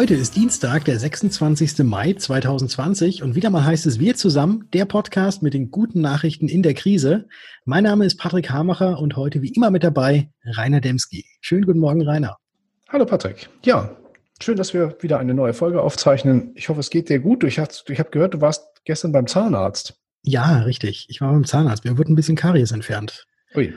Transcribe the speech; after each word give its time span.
Heute 0.00 0.14
ist 0.14 0.34
Dienstag, 0.34 0.86
der 0.86 0.98
26. 0.98 1.80
Mai 1.80 2.14
2020 2.14 3.22
und 3.22 3.34
wieder 3.34 3.50
mal 3.50 3.66
heißt 3.66 3.84
es 3.84 3.98
Wir 3.98 4.16
zusammen, 4.16 4.66
der 4.72 4.86
Podcast 4.86 5.42
mit 5.42 5.52
den 5.52 5.70
guten 5.70 6.00
Nachrichten 6.00 6.48
in 6.48 6.62
der 6.62 6.72
Krise. 6.72 7.28
Mein 7.66 7.84
Name 7.84 8.06
ist 8.06 8.16
Patrick 8.16 8.48
Hamacher 8.48 8.98
und 8.98 9.16
heute 9.16 9.42
wie 9.42 9.50
immer 9.50 9.70
mit 9.70 9.84
dabei 9.84 10.30
Rainer 10.42 10.80
Demski. 10.80 11.26
Schönen 11.42 11.66
guten 11.66 11.80
Morgen, 11.80 12.00
Rainer. 12.00 12.38
Hallo 12.88 13.04
Patrick. 13.04 13.50
Ja, 13.62 13.94
schön, 14.42 14.56
dass 14.56 14.72
wir 14.72 14.96
wieder 15.02 15.18
eine 15.18 15.34
neue 15.34 15.52
Folge 15.52 15.82
aufzeichnen. 15.82 16.52
Ich 16.54 16.70
hoffe, 16.70 16.80
es 16.80 16.88
geht 16.88 17.10
dir 17.10 17.18
gut. 17.18 17.44
Ich 17.44 17.58
habe 17.58 17.70
hab 17.70 18.10
gehört, 18.10 18.32
du 18.32 18.40
warst 18.40 18.64
gestern 18.86 19.12
beim 19.12 19.26
Zahnarzt. 19.26 19.98
Ja, 20.22 20.60
richtig. 20.60 21.08
Ich 21.10 21.20
war 21.20 21.30
beim 21.30 21.44
Zahnarzt. 21.44 21.84
Mir 21.84 21.98
wurde 21.98 22.10
ein 22.10 22.16
bisschen 22.16 22.36
Karies 22.36 22.72
entfernt. 22.72 23.26
Ui. 23.54 23.74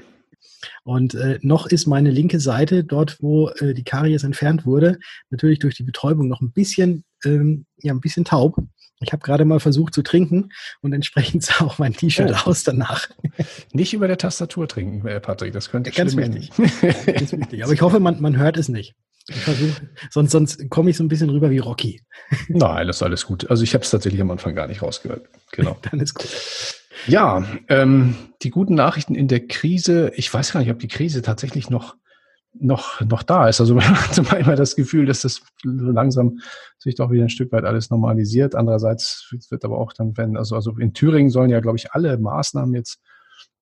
Und 0.84 1.14
äh, 1.16 1.40
noch 1.42 1.68
ist 1.68 1.88
meine 1.88 2.12
linke 2.12 2.40
Seite, 2.40 2.84
dort 2.84 3.18
wo 3.22 3.50
äh, 3.50 3.74
die 3.74 3.84
Karies 3.84 4.24
entfernt 4.24 4.66
wurde, 4.66 5.00
natürlich 5.30 5.60
durch 5.60 5.76
die 5.76 5.84
Betäubung 5.84 6.28
noch 6.28 6.42
ein 6.42 6.52
bisschen, 6.52 7.04
ähm, 7.26 7.66
ja, 7.78 7.94
ein 7.94 8.02
bisschen 8.02 8.26
taub. 8.26 8.58
Ich 9.02 9.12
habe 9.12 9.24
gerade 9.24 9.44
mal 9.44 9.60
versucht 9.60 9.94
zu 9.94 10.02
trinken 10.02 10.50
und 10.82 10.94
entsprechend 10.94 11.44
sah 11.44 11.66
auch 11.66 11.80
mein 11.80 11.94
T-Shirt 11.94 12.32
oh. 12.32 12.50
aus 12.50 12.64
danach. 12.64 13.10
Nicht 13.74 13.94
über 13.94 14.08
der 14.08 14.18
Tastatur 14.18 14.68
trinken, 14.68 15.06
äh, 15.08 15.20
Patrick, 15.20 15.54
das 15.54 15.70
könnte 15.70 15.92
ganz 15.92 16.16
wichtig. 16.16 16.50
ganz 17.06 17.34
wichtig. 17.34 17.64
Aber 17.64 17.74
ich 17.74 17.82
hoffe, 17.82 18.00
man, 18.00 18.22
man 18.22 18.38
hört 18.38 18.58
es 18.58 18.70
nicht. 18.70 18.96
Ich 19.30 19.38
versuche, 19.38 19.90
sonst, 20.10 20.32
sonst 20.32 20.70
komme 20.70 20.90
ich 20.90 20.98
so 20.98 21.04
ein 21.04 21.08
bisschen 21.08 21.30
rüber 21.30 21.50
wie 21.50 21.60
Rocky. 21.60 22.02
Nein, 22.50 22.88
das 22.88 22.98
ist 22.98 23.04
alles 23.04 23.26
gut. 23.26 23.50
Also 23.50 23.64
ich 23.64 23.74
habe 23.74 23.84
es 23.84 23.90
tatsächlich 23.90 24.20
am 24.20 24.32
Anfang 24.32 24.54
gar 24.54 24.68
nicht 24.68 24.82
rausgehört. 24.82 25.28
Genau. 25.52 25.78
Dann 25.90 26.02
ist 26.02 26.14
gut. 26.14 26.28
Ja, 27.08 27.44
ähm, 27.70 28.16
die 28.42 28.50
guten 28.50 28.76
Nachrichten 28.76 29.16
in 29.16 29.28
der 29.28 29.48
Krise. 29.48 30.12
Ich 30.16 30.34
weiß 30.34 30.54
gar 30.54 30.60
nicht, 30.60 30.72
ob 30.72 30.80
die 30.80 30.88
Krise 30.88 31.22
tatsächlich 31.22 31.70
noch 31.70 31.96
noch, 32.54 33.02
noch 33.02 33.24
da 33.24 33.48
ist. 33.48 33.60
Also 33.60 33.76
man 33.76 33.84
hat 33.84 34.18
immer 34.18 34.56
das 34.56 34.76
Gefühl, 34.76 35.06
dass 35.06 35.22
das 35.22 35.42
langsam 35.64 36.40
sich 36.78 36.96
doch 36.96 37.12
wieder 37.12 37.24
ein 37.24 37.30
Stück 37.30 37.52
weit 37.52 37.66
alles 37.66 37.90
normalisiert. 37.90 38.56
Andererseits 38.56 39.34
wird 39.50 39.66
aber 39.66 39.78
auch 39.80 39.94
dann, 39.94 40.18
wenn, 40.18 40.38
also, 40.38 40.56
also 40.56 40.78
in 40.78 40.94
Thüringen 40.94 41.30
sollen 41.30 41.50
ja, 41.50 41.60
glaube 41.60 41.78
ich, 41.78 41.92
alle 41.92 42.18
Maßnahmen 42.18 42.74
jetzt 42.76 43.02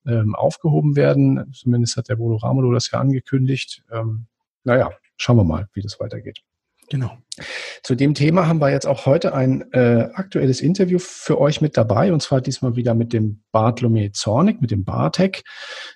ähm, 0.06 0.36
aufgehoben 0.36 0.96
werden. 0.96 1.52
Zumindest 1.54 1.98
hat 1.98 2.09
der 2.09 2.18
Bodo 2.18 2.36
Ramelow 2.38 2.74
das 2.74 2.92
ja 2.92 3.00
angekündigt. 3.00 3.84
Ähm, 3.92 4.26
naja, 4.64 4.92
schauen 5.18 5.38
wir 5.38 5.44
mal, 5.44 5.68
wie 5.74 5.82
das 5.82 6.00
weitergeht. 6.00 6.42
Genau. 6.92 7.17
Zu 7.84 7.95
dem 7.95 8.14
Thema 8.16 8.47
haben 8.47 8.59
wir 8.59 8.70
jetzt 8.70 8.86
auch 8.86 9.06
heute 9.06 9.34
ein 9.34 9.64
äh, 9.72 10.09
aktuelles 10.14 10.59
Interview 10.59 11.00
für 11.00 11.39
euch 11.39 11.61
mit 11.61 11.78
dabei 11.78 12.11
und 12.11 12.22
zwar 12.22 12.42
diesmal 12.42 12.75
wieder 12.75 12.94
mit 12.95 13.14
dem 13.14 13.44
Bartlome 13.53 14.11
Zornig, 14.11 14.59
mit 14.59 14.72
dem 14.72 14.84
Bartek, 14.84 15.45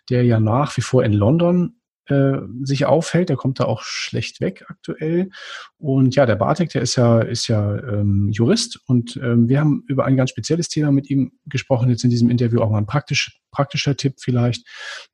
der 0.10 0.24
ja 0.24 0.40
nach 0.40 0.78
wie 0.78 0.82
vor 0.82 1.04
in 1.04 1.12
London 1.12 1.82
äh, 2.08 2.38
sich 2.64 2.86
aufhält. 2.86 3.30
Der 3.30 3.36
kommt 3.36 3.60
da 3.60 3.66
auch 3.66 3.82
schlecht 3.82 4.42
weg 4.42 4.66
aktuell. 4.68 5.30
Und 5.78 6.16
ja, 6.16 6.26
der 6.26 6.36
Bartek, 6.36 6.70
der 6.70 6.82
ist 6.82 6.96
ja, 6.96 7.20
ist 7.20 7.48
ja 7.48 7.78
ähm, 7.78 8.30
Jurist 8.32 8.80
und 8.88 9.18
ähm, 9.18 9.50
wir 9.50 9.60
haben 9.60 9.84
über 9.88 10.06
ein 10.06 10.18
ganz 10.18 10.30
spezielles 10.30 10.70
Thema 10.70 10.92
mit 10.92 11.10
ihm 11.10 11.34
gesprochen, 11.46 11.90
jetzt 11.90 12.04
in 12.04 12.10
diesem 12.10 12.30
Interview 12.30 12.62
auch 12.62 12.70
mal 12.70 12.78
ein 12.78 12.86
praktisch, 12.86 13.40
praktischer 13.52 13.96
Tipp 13.96 14.16
vielleicht, 14.20 14.68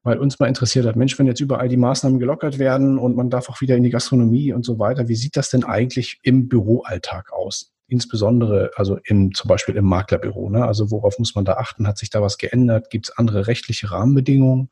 weil 0.03 0.17
uns 0.17 0.39
mal 0.39 0.47
interessiert 0.47 0.85
hat, 0.85 0.95
Mensch, 0.95 1.17
wenn 1.19 1.27
jetzt 1.27 1.41
überall 1.41 1.69
die 1.69 1.77
Maßnahmen 1.77 2.19
gelockert 2.19 2.59
werden 2.59 2.97
und 2.97 3.15
man 3.15 3.29
darf 3.29 3.49
auch 3.49 3.61
wieder 3.61 3.75
in 3.75 3.83
die 3.83 3.89
Gastronomie 3.89 4.53
und 4.53 4.65
so 4.65 4.79
weiter, 4.79 5.07
wie 5.07 5.15
sieht 5.15 5.37
das 5.37 5.49
denn 5.49 5.63
eigentlich 5.63 6.19
im 6.23 6.47
Büroalltag 6.47 7.31
aus? 7.31 7.71
insbesondere 7.91 8.71
also 8.77 8.99
im, 9.03 9.33
zum 9.33 9.49
Beispiel 9.49 9.75
im 9.75 9.83
Maklerbüro. 9.83 10.49
Ne? 10.49 10.65
Also 10.65 10.91
worauf 10.91 11.19
muss 11.19 11.35
man 11.35 11.43
da 11.43 11.55
achten? 11.55 11.87
Hat 11.87 11.97
sich 11.97 12.09
da 12.09 12.21
was 12.21 12.37
geändert? 12.37 12.89
Gibt 12.89 13.09
es 13.09 13.17
andere 13.17 13.47
rechtliche 13.47 13.91
Rahmenbedingungen? 13.91 14.69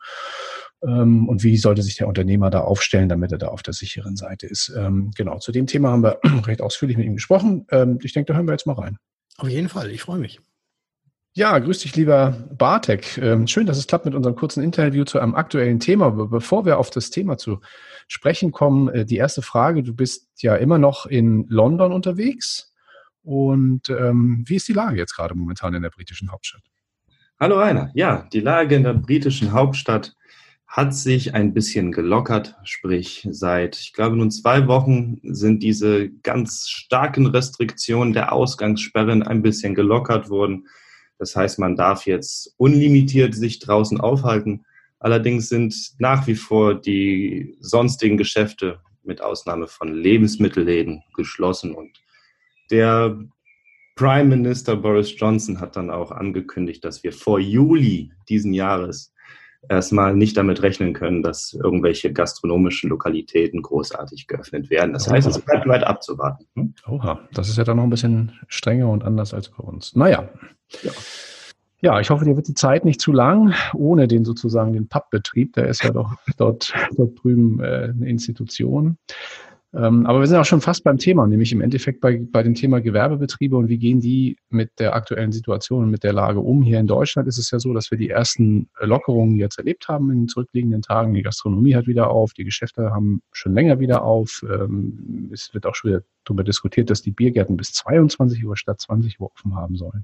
Ähm, 0.84 1.28
und 1.28 1.44
wie 1.44 1.58
sollte 1.58 1.82
sich 1.82 1.96
der 1.96 2.08
Unternehmer 2.08 2.50
da 2.50 2.62
aufstellen, 2.62 3.10
damit 3.10 3.32
er 3.32 3.38
da 3.38 3.48
auf 3.48 3.64
der 3.64 3.74
sicheren 3.74 4.16
Seite 4.16 4.48
ist. 4.48 4.74
Ähm, 4.78 5.12
genau, 5.16 5.40
zu 5.40 5.52
dem 5.52 5.68
Thema 5.68 5.92
haben 5.92 6.04
wir 6.04 6.20
recht 6.46 6.62
ausführlich 6.62 6.98
mit 6.98 7.06
ihm 7.06 7.16
gesprochen. 7.16 7.66
Ähm, 7.72 8.00
ich 8.02 8.14
denke, 8.14 8.32
da 8.32 8.38
hören 8.38 8.48
wir 8.48 8.54
jetzt 8.54 8.68
mal 8.68 8.74
rein. 8.74 8.98
Auf 9.38 9.50
jeden 9.50 9.70
Fall, 9.70 9.92
ich 9.92 10.02
freue 10.02 10.20
mich. 10.20 10.40
Ja, 11.34 11.58
grüß 11.60 11.80
dich, 11.80 11.96
lieber 11.96 12.32
Bartek. 12.58 13.18
Ähm, 13.20 13.48
schön, 13.48 13.68
dass 13.68 13.78
es 13.78 13.88
klappt 13.88 14.06
mit 14.06 14.16
unserem 14.16 14.36
kurzen 14.36 14.64
Interview 14.64 15.04
zu 15.04 15.20
einem 15.20 15.36
aktuellen 15.36 15.80
Thema. 15.80 16.10
Bevor 16.10 16.66
wir 16.66 16.80
auf 16.80 16.90
das 16.90 17.12
Thema 17.12 17.38
zu 17.38 17.62
sprechen 18.08 18.52
kommen, 18.52 18.90
äh, 18.90 19.06
die 19.06 19.18
erste 19.18 19.42
Frage. 19.42 19.84
Du 19.84 19.94
bist 19.94 20.28
ja 20.42 20.56
immer 20.56 20.80
noch 20.80 21.06
in 21.06 21.46
London 21.48 21.94
unterwegs. 21.94 22.74
Und 23.22 23.90
ähm, 23.90 24.44
wie 24.48 24.56
ist 24.56 24.68
die 24.68 24.74
Lage 24.74 24.98
jetzt 24.98 25.16
gerade 25.16 25.36
momentan 25.36 25.74
in 25.76 25.84
der 25.84 25.92
britischen 25.92 26.32
Hauptstadt? 26.32 26.64
Hallo 27.40 27.60
Rainer. 27.60 27.92
Ja, 27.94 28.28
die 28.34 28.42
Lage 28.42 28.76
in 28.76 28.84
der 28.84 28.94
britischen 28.94 29.52
Hauptstadt 29.52 30.16
hat 30.70 30.94
sich 30.94 31.34
ein 31.34 31.56
bisschen 31.56 31.92
gelockert, 31.92 32.56
sprich 32.64 33.28
seit, 33.32 33.76
ich 33.76 33.92
glaube, 33.92 34.16
nun 34.16 34.30
zwei 34.30 34.68
Wochen 34.68 35.20
sind 35.24 35.64
diese 35.64 36.10
ganz 36.22 36.70
starken 36.70 37.26
Restriktionen 37.26 38.14
der 38.14 38.32
Ausgangssperren 38.32 39.24
ein 39.24 39.42
bisschen 39.42 39.74
gelockert 39.74 40.30
worden. 40.30 40.68
Das 41.18 41.36
heißt, 41.36 41.58
man 41.58 41.76
darf 41.76 42.06
jetzt 42.06 42.54
unlimitiert 42.58 43.34
sich 43.34 43.58
draußen 43.58 44.00
aufhalten. 44.00 44.64
Allerdings 45.00 45.50
sind 45.50 45.76
nach 45.98 46.28
wie 46.28 46.36
vor 46.36 46.76
die 46.76 47.58
sonstigen 47.60 48.18
Geschäfte 48.18 48.80
mit 49.04 49.22
Ausnahme 49.22 49.66
von 49.68 49.92
Lebensmittelläden 49.92 51.02
geschlossen 51.16 51.74
und 51.74 52.00
der 52.70 53.20
Prime 53.96 54.26
Minister 54.26 54.76
Boris 54.76 55.14
Johnson 55.18 55.60
hat 55.60 55.76
dann 55.76 55.90
auch 55.90 56.12
angekündigt, 56.12 56.86
dass 56.86 57.04
wir 57.04 57.12
vor 57.12 57.40
Juli 57.40 58.12
diesen 58.30 58.54
Jahres 58.54 59.12
erstmal 59.68 60.16
nicht 60.16 60.38
damit 60.38 60.62
rechnen 60.62 60.94
können, 60.94 61.22
dass 61.22 61.54
irgendwelche 61.54 62.14
gastronomischen 62.14 62.90
Lokalitäten 62.90 63.62
großartig 63.62 64.28
geöffnet 64.28 64.70
werden. 64.70 64.94
Das 64.94 65.10
heißt, 65.10 65.28
es 65.28 65.40
bleibt 65.40 65.68
weit 65.68 65.84
abzuwarten. 65.84 66.46
Hm? 66.56 66.74
Oha, 66.88 67.20
das 67.34 67.50
ist 67.50 67.58
ja 67.58 67.64
dann 67.64 67.78
noch 67.78 67.84
ein 67.84 67.90
bisschen 67.90 68.40
strenger 68.48 68.90
und 68.90 69.04
anders 69.04 69.34
als 69.34 69.50
bei 69.50 69.64
uns. 69.64 69.96
Naja. 69.96 70.30
Ja. 70.84 70.92
Ja, 71.82 72.02
ich 72.02 72.10
hoffe, 72.10 72.26
dir 72.26 72.36
wird 72.36 72.50
die 72.50 72.56
Zeit 72.56 72.84
nicht 72.84 73.00
zu 73.00 73.14
lang, 73.14 73.54
ohne 73.74 74.10
den 74.10 74.26
sozusagen 74.26 74.74
den 74.74 74.90
Pappbetrieb. 74.90 75.54
Der 75.54 75.68
ist 75.70 75.82
ja 75.82 75.92
doch 75.92 76.14
dort, 76.38 76.74
dort 76.98 77.24
drüben 77.24 77.62
äh, 77.62 77.94
eine 77.96 78.10
Institution. 78.10 78.98
Ähm, 79.72 80.08
aber 80.08 80.20
wir 80.20 80.28
sind 80.28 80.38
auch 80.38 80.46
schon 80.46 80.62
fast 80.62 80.84
beim 80.84 80.98
Thema, 80.98 81.28
nämlich 81.28 81.52
im 81.52 81.62
Endeffekt 81.62 82.02
bei, 82.02 82.20
bei 82.32 82.42
dem 82.42 82.56
Thema 82.56 82.82
Gewerbebetriebe 82.82 83.56
und 83.56 83.70
wie 83.70 83.78
gehen 83.78 84.00
die 84.00 84.38
mit 84.50 84.72
der 84.80 84.96
aktuellen 84.96 85.32
Situation 85.32 85.84
und 85.84 85.92
mit 85.92 86.04
der 86.04 86.14
Lage 86.14 86.40
um. 86.40 86.64
Hier 86.64 86.80
in 86.80 86.88
Deutschland 86.88 87.28
ist 87.28 87.38
es 87.38 87.52
ja 87.52 87.60
so, 87.60 87.72
dass 87.74 87.92
wir 87.92 87.98
die 87.98 88.10
ersten 88.10 88.70
Lockerungen 88.80 89.36
jetzt 89.36 89.60
erlebt 89.60 89.88
haben 89.88 90.10
in 90.10 90.22
den 90.22 90.28
zurückliegenden 90.28 90.82
Tagen. 90.82 91.14
Die 91.14 91.22
Gastronomie 91.22 91.76
hat 91.76 91.86
wieder 91.86 92.10
auf, 92.10 92.34
die 92.34 92.46
Geschäfte 92.46 92.90
haben 92.90 93.22
schon 93.32 93.54
länger 93.54 93.80
wieder 93.80 94.04
auf. 94.04 94.44
Ähm, 94.50 95.30
es 95.32 95.54
wird 95.54 95.68
auch 95.68 95.76
schon 95.76 95.92
wieder 95.92 96.02
darüber 96.26 96.44
diskutiert, 96.44 96.90
dass 96.90 97.04
die 97.04 97.12
Biergärten 97.12 97.56
bis 97.56 97.72
22 97.74 98.44
Uhr 98.44 98.58
statt 98.58 98.82
20 98.82 99.20
Uhr 99.20 99.32
offen 99.32 99.56
haben 99.56 99.76
sollen. 99.76 100.04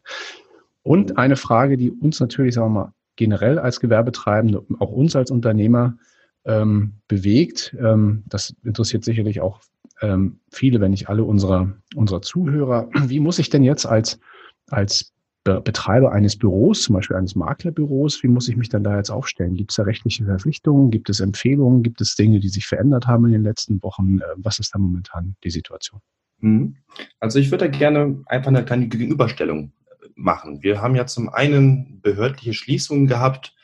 Und 0.83 1.17
eine 1.17 1.37
Frage, 1.37 1.77
die 1.77 1.89
uns 1.89 2.19
natürlich, 2.19 2.53
sagen 2.53 2.67
wir 2.67 2.81
mal, 2.81 2.93
generell 3.15 3.57
als 3.57 3.79
Gewerbetreibende, 3.79 4.63
auch 4.77 4.91
uns 4.91 5.15
als 5.15 5.31
Unternehmer 5.31 5.97
ähm, 6.45 6.93
bewegt. 7.07 7.75
Ähm, 7.79 8.23
das 8.27 8.55
interessiert 8.63 9.03
sicherlich 9.03 9.41
auch 9.41 9.61
ähm, 10.01 10.39
viele, 10.51 10.79
wenn 10.79 10.91
nicht 10.91 11.09
alle 11.09 11.23
unserer, 11.23 11.73
unserer 11.95 12.21
Zuhörer. 12.21 12.89
Wie 13.07 13.19
muss 13.19 13.39
ich 13.39 13.49
denn 13.49 13.63
jetzt 13.63 13.85
als, 13.85 14.19
als 14.69 15.13
Betreiber 15.43 16.11
eines 16.11 16.35
Büros, 16.37 16.81
zum 16.81 16.95
Beispiel 16.95 17.17
eines 17.17 17.35
Maklerbüros, 17.35 18.23
wie 18.23 18.27
muss 18.27 18.49
ich 18.49 18.55
mich 18.57 18.69
dann 18.69 18.83
da 18.83 18.97
jetzt 18.97 19.11
aufstellen? 19.11 19.53
Gibt 19.53 19.69
es 19.69 19.75
da 19.75 19.83
rechtliche 19.83 20.25
Verpflichtungen? 20.25 20.89
Gibt 20.89 21.07
es 21.07 21.19
Empfehlungen? 21.19 21.83
Gibt 21.83 22.01
es 22.01 22.15
Dinge, 22.15 22.39
die 22.39 22.49
sich 22.49 22.65
verändert 22.65 23.05
haben 23.05 23.27
in 23.27 23.31
den 23.31 23.43
letzten 23.43 23.83
Wochen? 23.83 24.21
Äh, 24.21 24.23
was 24.37 24.57
ist 24.57 24.73
da 24.73 24.79
momentan 24.79 25.35
die 25.43 25.51
Situation? 25.51 26.01
Mhm. 26.39 26.77
Also 27.19 27.37
ich 27.37 27.51
würde 27.51 27.69
da 27.69 27.77
gerne 27.77 28.23
einfach 28.25 28.47
eine 28.47 28.65
kleine 28.65 28.87
Gegenüberstellung 28.87 29.71
machen. 30.15 30.63
Wir 30.63 30.81
haben 30.81 30.95
ja 30.95 31.05
zum 31.05 31.29
einen 31.29 32.01
behördliche 32.01 32.55
Schließungen 32.55 33.05
gehabt 33.05 33.55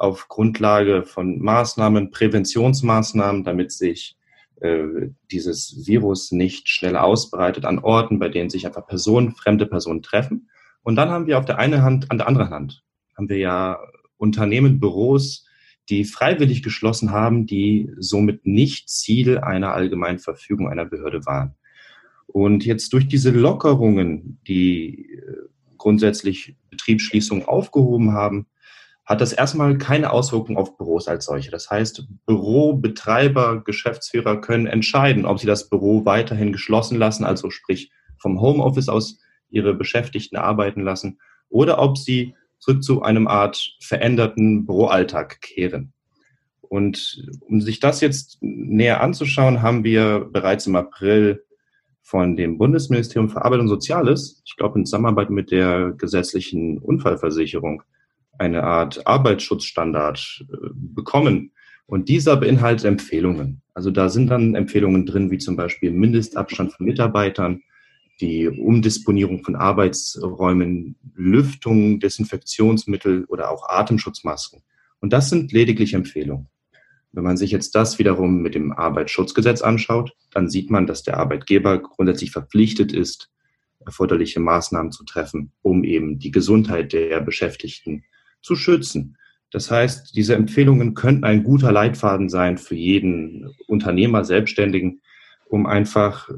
auf 0.00 0.28
Grundlage 0.28 1.02
von 1.04 1.40
Maßnahmen, 1.40 2.10
Präventionsmaßnahmen, 2.10 3.44
damit 3.44 3.70
sich 3.70 4.16
äh, 4.60 5.10
dieses 5.30 5.86
Virus 5.86 6.32
nicht 6.32 6.70
schnell 6.70 6.96
ausbreitet 6.96 7.66
an 7.66 7.78
Orten, 7.78 8.18
bei 8.18 8.30
denen 8.30 8.48
sich 8.48 8.66
einfach 8.66 8.86
Personen, 8.86 9.32
fremde 9.32 9.66
Personen 9.66 10.00
treffen. 10.00 10.48
Und 10.82 10.96
dann 10.96 11.10
haben 11.10 11.26
wir 11.26 11.38
auf 11.38 11.44
der 11.44 11.58
einen 11.58 11.82
Hand, 11.82 12.10
an 12.10 12.16
der 12.16 12.28
anderen 12.28 12.48
Hand, 12.48 12.82
haben 13.14 13.28
wir 13.28 13.36
ja 13.36 13.78
Unternehmen, 14.16 14.80
Büros, 14.80 15.46
die 15.90 16.04
freiwillig 16.04 16.62
geschlossen 16.62 17.10
haben, 17.10 17.44
die 17.44 17.90
somit 17.98 18.46
nicht 18.46 18.88
Ziel 18.88 19.36
einer 19.38 19.74
allgemeinen 19.74 20.18
Verfügung 20.18 20.70
einer 20.70 20.86
Behörde 20.86 21.26
waren. 21.26 21.56
Und 22.26 22.64
jetzt 22.64 22.94
durch 22.94 23.06
diese 23.06 23.32
Lockerungen, 23.32 24.40
die 24.48 25.12
äh, 25.12 25.36
grundsätzlich 25.76 26.56
Betriebsschließungen 26.70 27.44
aufgehoben 27.44 28.12
haben, 28.12 28.46
hat 29.10 29.20
das 29.20 29.32
erstmal 29.32 29.76
keine 29.76 30.12
Auswirkung 30.12 30.56
auf 30.56 30.76
Büros 30.76 31.08
als 31.08 31.24
solche. 31.24 31.50
Das 31.50 31.68
heißt, 31.68 32.06
Bürobetreiber, 32.26 33.60
Geschäftsführer 33.64 34.40
können 34.40 34.68
entscheiden, 34.68 35.26
ob 35.26 35.40
sie 35.40 35.48
das 35.48 35.68
Büro 35.68 36.04
weiterhin 36.04 36.52
geschlossen 36.52 36.96
lassen, 36.96 37.24
also 37.24 37.50
sprich 37.50 37.90
vom 38.18 38.40
Homeoffice 38.40 38.88
aus 38.88 39.18
ihre 39.48 39.74
Beschäftigten 39.74 40.36
arbeiten 40.36 40.82
lassen, 40.82 41.18
oder 41.48 41.80
ob 41.80 41.98
sie 41.98 42.36
zurück 42.60 42.84
zu 42.84 43.02
einem 43.02 43.26
Art 43.26 43.76
veränderten 43.80 44.64
Büroalltag 44.64 45.40
kehren. 45.40 45.92
Und 46.60 47.28
um 47.40 47.60
sich 47.60 47.80
das 47.80 48.00
jetzt 48.00 48.38
näher 48.40 49.00
anzuschauen, 49.00 49.60
haben 49.60 49.82
wir 49.82 50.20
bereits 50.20 50.68
im 50.68 50.76
April 50.76 51.44
von 52.00 52.36
dem 52.36 52.58
Bundesministerium 52.58 53.28
für 53.28 53.44
Arbeit 53.44 53.58
und 53.58 53.66
Soziales, 53.66 54.40
ich 54.46 54.54
glaube 54.54 54.78
in 54.78 54.86
Zusammenarbeit 54.86 55.30
mit 55.30 55.50
der 55.50 55.94
gesetzlichen 55.98 56.78
Unfallversicherung, 56.78 57.82
eine 58.40 58.64
Art 58.64 59.06
Arbeitsschutzstandard 59.06 60.46
äh, 60.50 60.56
bekommen. 60.72 61.52
Und 61.86 62.08
dieser 62.08 62.36
beinhaltet 62.36 62.86
Empfehlungen. 62.86 63.62
Also 63.74 63.90
da 63.90 64.08
sind 64.08 64.28
dann 64.28 64.54
Empfehlungen 64.54 65.06
drin, 65.06 65.30
wie 65.30 65.38
zum 65.38 65.56
Beispiel 65.56 65.90
Mindestabstand 65.90 66.72
von 66.72 66.86
Mitarbeitern, 66.86 67.62
die 68.20 68.48
Umdisponierung 68.48 69.42
von 69.42 69.56
Arbeitsräumen, 69.56 70.96
Lüftung, 71.14 72.00
Desinfektionsmittel 72.00 73.24
oder 73.24 73.50
auch 73.50 73.68
Atemschutzmasken. 73.68 74.62
Und 75.00 75.12
das 75.12 75.30
sind 75.30 75.52
lediglich 75.52 75.94
Empfehlungen. 75.94 76.48
Wenn 77.12 77.24
man 77.24 77.36
sich 77.36 77.50
jetzt 77.50 77.74
das 77.74 77.98
wiederum 77.98 78.40
mit 78.40 78.54
dem 78.54 78.72
Arbeitsschutzgesetz 78.72 79.62
anschaut, 79.62 80.12
dann 80.32 80.48
sieht 80.48 80.70
man, 80.70 80.86
dass 80.86 81.02
der 81.02 81.16
Arbeitgeber 81.16 81.78
grundsätzlich 81.78 82.30
verpflichtet 82.30 82.92
ist, 82.92 83.30
erforderliche 83.84 84.38
Maßnahmen 84.38 84.92
zu 84.92 85.04
treffen, 85.04 85.52
um 85.62 85.82
eben 85.82 86.18
die 86.18 86.30
Gesundheit 86.30 86.92
der 86.92 87.20
Beschäftigten 87.20 88.04
zu 88.42 88.56
schützen. 88.56 89.16
Das 89.50 89.70
heißt, 89.70 90.16
diese 90.16 90.36
Empfehlungen 90.36 90.94
könnten 90.94 91.24
ein 91.24 91.42
guter 91.42 91.72
Leitfaden 91.72 92.28
sein 92.28 92.56
für 92.56 92.76
jeden 92.76 93.54
Unternehmer, 93.66 94.24
Selbstständigen, 94.24 95.00
um 95.48 95.66
einfach, 95.66 96.28
äh, 96.28 96.34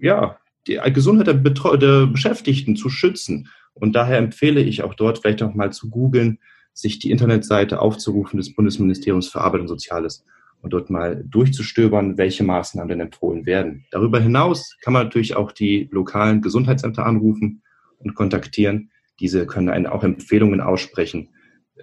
ja, 0.00 0.38
die 0.66 0.78
Gesundheit 0.92 1.28
der, 1.28 1.34
Betreu 1.34 1.76
der 1.76 2.06
Beschäftigten 2.06 2.76
zu 2.76 2.88
schützen. 2.88 3.48
Und 3.74 3.94
daher 3.94 4.18
empfehle 4.18 4.60
ich 4.60 4.82
auch 4.82 4.94
dort 4.94 5.18
vielleicht 5.18 5.40
noch 5.40 5.54
mal 5.54 5.72
zu 5.72 5.88
googeln, 5.90 6.38
sich 6.72 6.98
die 6.98 7.10
Internetseite 7.10 7.80
aufzurufen 7.80 8.38
des 8.38 8.54
Bundesministeriums 8.54 9.28
für 9.28 9.40
Arbeit 9.40 9.60
und 9.60 9.68
Soziales 9.68 10.24
und 10.62 10.72
dort 10.72 10.90
mal 10.90 11.22
durchzustöbern, 11.26 12.16
welche 12.16 12.44
Maßnahmen 12.44 12.88
denn 12.88 13.00
empfohlen 13.00 13.46
werden. 13.46 13.84
Darüber 13.90 14.20
hinaus 14.20 14.76
kann 14.80 14.92
man 14.92 15.04
natürlich 15.04 15.36
auch 15.36 15.52
die 15.52 15.88
lokalen 15.90 16.40
Gesundheitsämter 16.40 17.04
anrufen 17.04 17.62
und 17.98 18.14
kontaktieren. 18.14 18.90
Diese 19.22 19.46
können 19.46 19.68
einen 19.68 19.86
auch 19.86 20.02
Empfehlungen 20.02 20.60
aussprechen, 20.60 21.28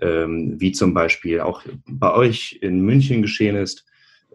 ähm, 0.01 0.59
wie 0.59 0.73
zum 0.73 0.93
Beispiel 0.93 1.39
auch 1.39 1.63
bei 1.87 2.13
euch 2.13 2.59
in 2.61 2.81
München 2.81 3.21
geschehen 3.21 3.55
ist, 3.55 3.85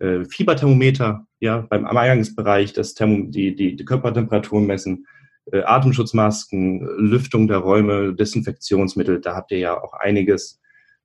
äh, 0.00 0.24
Fieberthermometer, 0.24 1.26
ja, 1.38 1.58
beim 1.58 1.84
Eingangsbereich 1.84 2.72
das 2.72 2.94
Thermom 2.94 3.30
die, 3.30 3.54
die, 3.54 3.76
die 3.76 3.84
Körpertemperatur 3.84 4.62
messen, 4.62 5.06
äh, 5.52 5.60
Atemschutzmasken, 5.60 6.80
Lüftung 6.96 7.46
der 7.46 7.58
Räume, 7.58 8.14
Desinfektionsmittel, 8.14 9.20
da 9.20 9.36
habt 9.36 9.52
ihr 9.52 9.58
ja 9.58 9.78
auch 9.78 9.92
einiges 9.92 10.62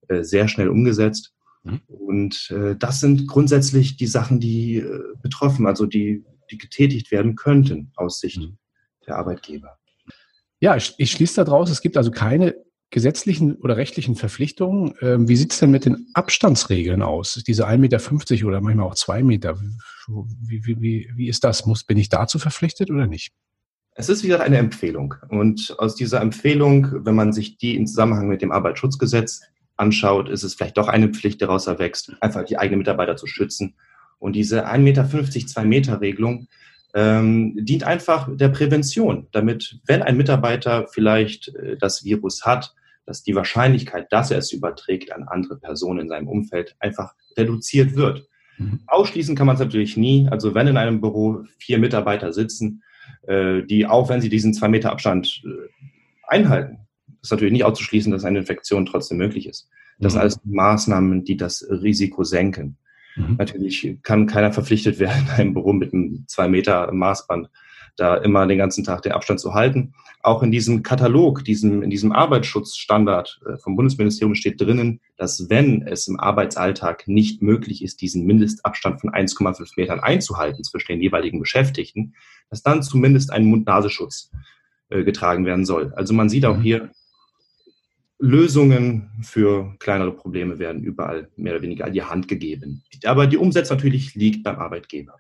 äh, 0.08 0.24
sehr 0.24 0.48
schnell 0.48 0.70
umgesetzt. 0.70 1.34
Mhm. 1.64 1.82
Und 1.88 2.52
äh, 2.52 2.78
das 2.78 3.02
sind 3.02 3.28
grundsätzlich 3.28 3.98
die 3.98 4.08
Sachen, 4.08 4.40
die 4.40 4.78
äh, 4.78 5.02
betroffen, 5.22 5.68
also 5.68 5.86
die, 5.86 6.24
die 6.50 6.58
getätigt 6.58 7.12
werden 7.12 7.36
könnten 7.36 7.92
aus 7.98 8.22
Sicht 8.22 8.40
mhm. 8.40 8.58
der 9.06 9.18
Arbeitgeber. 9.18 9.79
Ja, 10.60 10.76
ich, 10.76 10.94
ich 10.98 11.12
schließe 11.12 11.44
daraus, 11.44 11.70
es 11.70 11.82
gibt 11.82 11.98
also 11.98 12.12
keine 12.12 12.56
gesetzlichen 12.90 13.56
oder 13.56 13.78
rechtlichen 13.78 14.16
Verpflichtungen. 14.16 14.94
Ähm, 15.02 15.28
wie 15.28 15.36
sieht 15.36 15.54
es 15.54 15.60
denn 15.60 15.72
mit 15.72 15.86
den 15.86 16.08
Abstandsregeln 16.14 17.02
aus? 17.02 17.42
Diese 17.46 17.68
1,50 17.68 17.78
Meter 17.78 18.48
oder 18.48 18.62
manchmal 18.62 18.88
auch 18.88 18.96
2 18.96 19.24
Meter. 19.24 19.60
Wie, 20.08 20.66
wie, 20.66 20.82
wie, 20.82 21.10
wie 21.16 21.28
ist 21.28 21.44
das? 21.44 21.66
Muss, 21.66 21.84
bin 21.84 21.98
ich 21.98 22.10
dazu 22.10 22.40
verpflichtet 22.40 22.90
oder 22.90 23.06
nicht? 23.06 23.32
Es 23.92 24.10
ist, 24.10 24.24
wie 24.24 24.28
gesagt, 24.28 24.46
eine 24.46 24.58
Empfehlung. 24.58 25.16
Und 25.30 25.76
aus 25.78 25.96
dieser 25.96 26.22
Empfehlung, 26.22 27.06
wenn 27.06 27.16
man 27.16 27.32
sich 27.32 27.58
die 27.58 27.76
im 27.76 27.86
Zusammenhang 27.86 28.28
mit 28.28 28.42
dem 28.42 28.52
Arbeitsschutzgesetz 28.52 29.42
anschaut, 29.76 30.30
ist 30.30 30.44
es 30.44 30.56
vielleicht 30.56 30.78
doch 30.78 30.88
eine 30.88 31.10
Pflicht, 31.10 31.42
die 31.42 31.46
daraus 31.46 31.68
erwächst, 31.68 32.14
einfach 32.22 32.44
die 32.44 32.58
eigenen 32.58 32.80
Mitarbeiter 32.80 33.18
zu 33.18 33.28
schützen. 33.28 33.76
Und 34.18 34.34
diese 34.34 34.68
1,50 34.68 34.78
Meter, 34.80 35.08
2 35.08 35.66
Meter 35.66 36.02
Regelung 36.02 36.48
ähm, 36.94 37.56
dient 37.60 37.84
einfach 37.84 38.30
der 38.36 38.50
Prävention, 38.50 39.28
damit, 39.32 39.80
wenn 39.86 40.02
ein 40.02 40.18
Mitarbeiter 40.18 40.88
vielleicht 40.92 41.50
äh, 41.50 41.78
das 41.78 42.04
Virus 42.04 42.46
hat, 42.46 42.74
dass 43.06 43.24
die 43.24 43.36
Wahrscheinlichkeit, 43.36 44.12
dass 44.12 44.32
er 44.32 44.38
es 44.38 44.52
überträgt 44.52 45.12
an 45.12 45.24
andere 45.24 45.58
Personen 45.58 46.02
in 46.02 46.10
seinem 46.10 46.28
Umfeld, 46.28 46.76
einfach 46.80 47.14
reduziert 47.38 47.96
wird. 47.96 48.28
Mhm. 48.58 48.82
Ausschließen 48.88 49.36
kann 49.36 49.48
man 49.48 49.56
es 49.56 49.62
natürlich 49.62 49.98
nie. 49.98 50.28
Also 50.30 50.54
wenn 50.54 50.68
in 50.68 50.78
einem 50.78 51.02
Büro 51.02 51.44
vier 51.58 51.80
Mitarbeiter 51.80 52.34
sitzen, 52.34 52.84
äh, 53.28 53.64
die 53.64 53.86
auch 53.86 54.10
wenn 54.10 54.22
sie 54.22 54.30
diesen 54.30 54.54
zwei 54.54 54.68
Meter 54.68 54.92
Abstand 54.92 55.42
äh, 55.46 55.88
einhalten, 56.28 56.88
ist 57.22 57.32
natürlich 57.32 57.54
nicht 57.54 57.66
auszuschließen, 57.66 58.12
dass 58.12 58.26
eine 58.26 58.40
Infektion 58.40 58.86
trotzdem 58.86 59.18
möglich 59.18 59.48
ist. 59.48 59.70
Das 60.00 60.14
sind 60.14 60.20
mhm. 60.20 60.22
alles 60.22 60.40
Maßnahmen, 60.46 61.24
die 61.26 61.38
das 61.38 61.66
Risiko 61.70 62.24
senken. 62.24 62.78
Mhm. 63.16 63.36
Natürlich 63.38 63.98
kann 64.04 64.28
keiner 64.28 64.52
verpflichtet 64.52 65.00
werden, 65.00 65.26
in 65.26 65.32
einem 65.32 65.54
Büro 65.54 65.74
mit 65.74 65.94
einem 65.94 66.26
zwei 66.28 66.48
Meter 66.48 66.92
Maßband 66.92 67.50
da 68.00 68.16
immer 68.16 68.48
den 68.48 68.58
ganzen 68.58 68.84
Tag 68.84 69.02
den 69.02 69.12
Abstand 69.12 69.40
zu 69.40 69.54
halten. 69.54 69.94
Auch 70.22 70.44
in 70.44 70.52
diesem 70.52 70.84
Katalog, 70.84 71.44
diesem, 71.44 71.84
in 71.84 71.90
diesem 71.90 72.12
Arbeitsschutzstandard 72.12 73.42
äh, 73.46 73.58
vom 73.58 73.76
Bundesministerium 73.76 74.36
steht 74.36 74.60
drinnen, 74.60 75.02
dass 75.18 75.50
wenn 75.50 75.86
es 75.86 76.08
im 76.08 76.20
Arbeitsalltag 76.20 77.08
nicht 77.08 77.42
möglich 77.42 77.84
ist, 77.84 78.02
diesen 78.02 78.26
Mindestabstand 78.26 79.02
von 79.02 79.12
1,5 79.12 79.74
Metern 79.78 80.00
einzuhalten 80.00 80.64
zwischen 80.64 80.94
den 80.94 81.02
jeweiligen 81.02 81.40
Beschäftigten, 81.40 82.16
dass 82.50 82.64
dann 82.64 82.84
zumindest 82.84 83.32
ein 83.32 83.46
Mund-Nasenschutz 83.46 84.32
äh, 84.90 85.04
getragen 85.04 85.46
werden 85.46 85.66
soll. 85.66 85.94
Also 85.96 86.14
man 86.14 86.30
sieht 86.30 86.46
auch 86.46 86.58
mhm. 86.58 86.62
hier, 86.62 86.90
Lösungen 88.20 89.10
für 89.22 89.76
kleinere 89.80 90.12
Probleme 90.12 90.60
werden 90.60 90.84
überall 90.84 91.30
mehr 91.38 91.54
oder 91.54 91.62
weniger 91.62 91.86
an 91.86 91.94
die 91.94 92.04
Hand 92.04 92.28
gegeben. 92.28 92.84
Aber 93.06 93.28
die 93.28 93.38
Umsetzung 93.38 93.78
natürlich 93.78 94.14
liegt 94.14 94.44
beim 94.44 94.58
Arbeitgeber. 94.58 95.16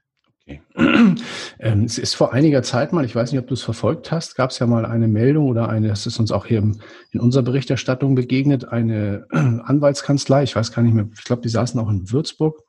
Okay. 0.49 0.61
Ähm, 1.61 1.83
es 1.83 1.97
ist 1.97 2.13
vor 2.15 2.31
einiger 2.31 2.63
Zeit 2.63 2.93
mal, 2.93 3.03
ich 3.03 3.13
weiß 3.13 3.33
nicht, 3.33 3.41
ob 3.41 3.47
du 3.47 3.53
es 3.53 3.63
verfolgt 3.63 4.13
hast, 4.13 4.35
gab 4.35 4.51
es 4.51 4.59
ja 4.59 4.65
mal 4.65 4.85
eine 4.85 5.09
Meldung 5.09 5.47
oder 5.49 5.67
eine, 5.67 5.89
das 5.89 6.07
ist 6.07 6.17
uns 6.17 6.31
auch 6.31 6.45
hier 6.45 6.59
in 6.59 7.19
unserer 7.19 7.43
Berichterstattung 7.43 8.15
begegnet, 8.15 8.69
eine 8.69 9.25
Anwaltskanzlei, 9.31 10.43
ich 10.43 10.55
weiß 10.55 10.71
gar 10.71 10.81
nicht 10.81 10.93
mehr, 10.93 11.09
ich 11.13 11.25
glaube, 11.25 11.41
die 11.41 11.49
saßen 11.49 11.77
auch 11.81 11.89
in 11.89 12.09
Würzburg. 12.11 12.63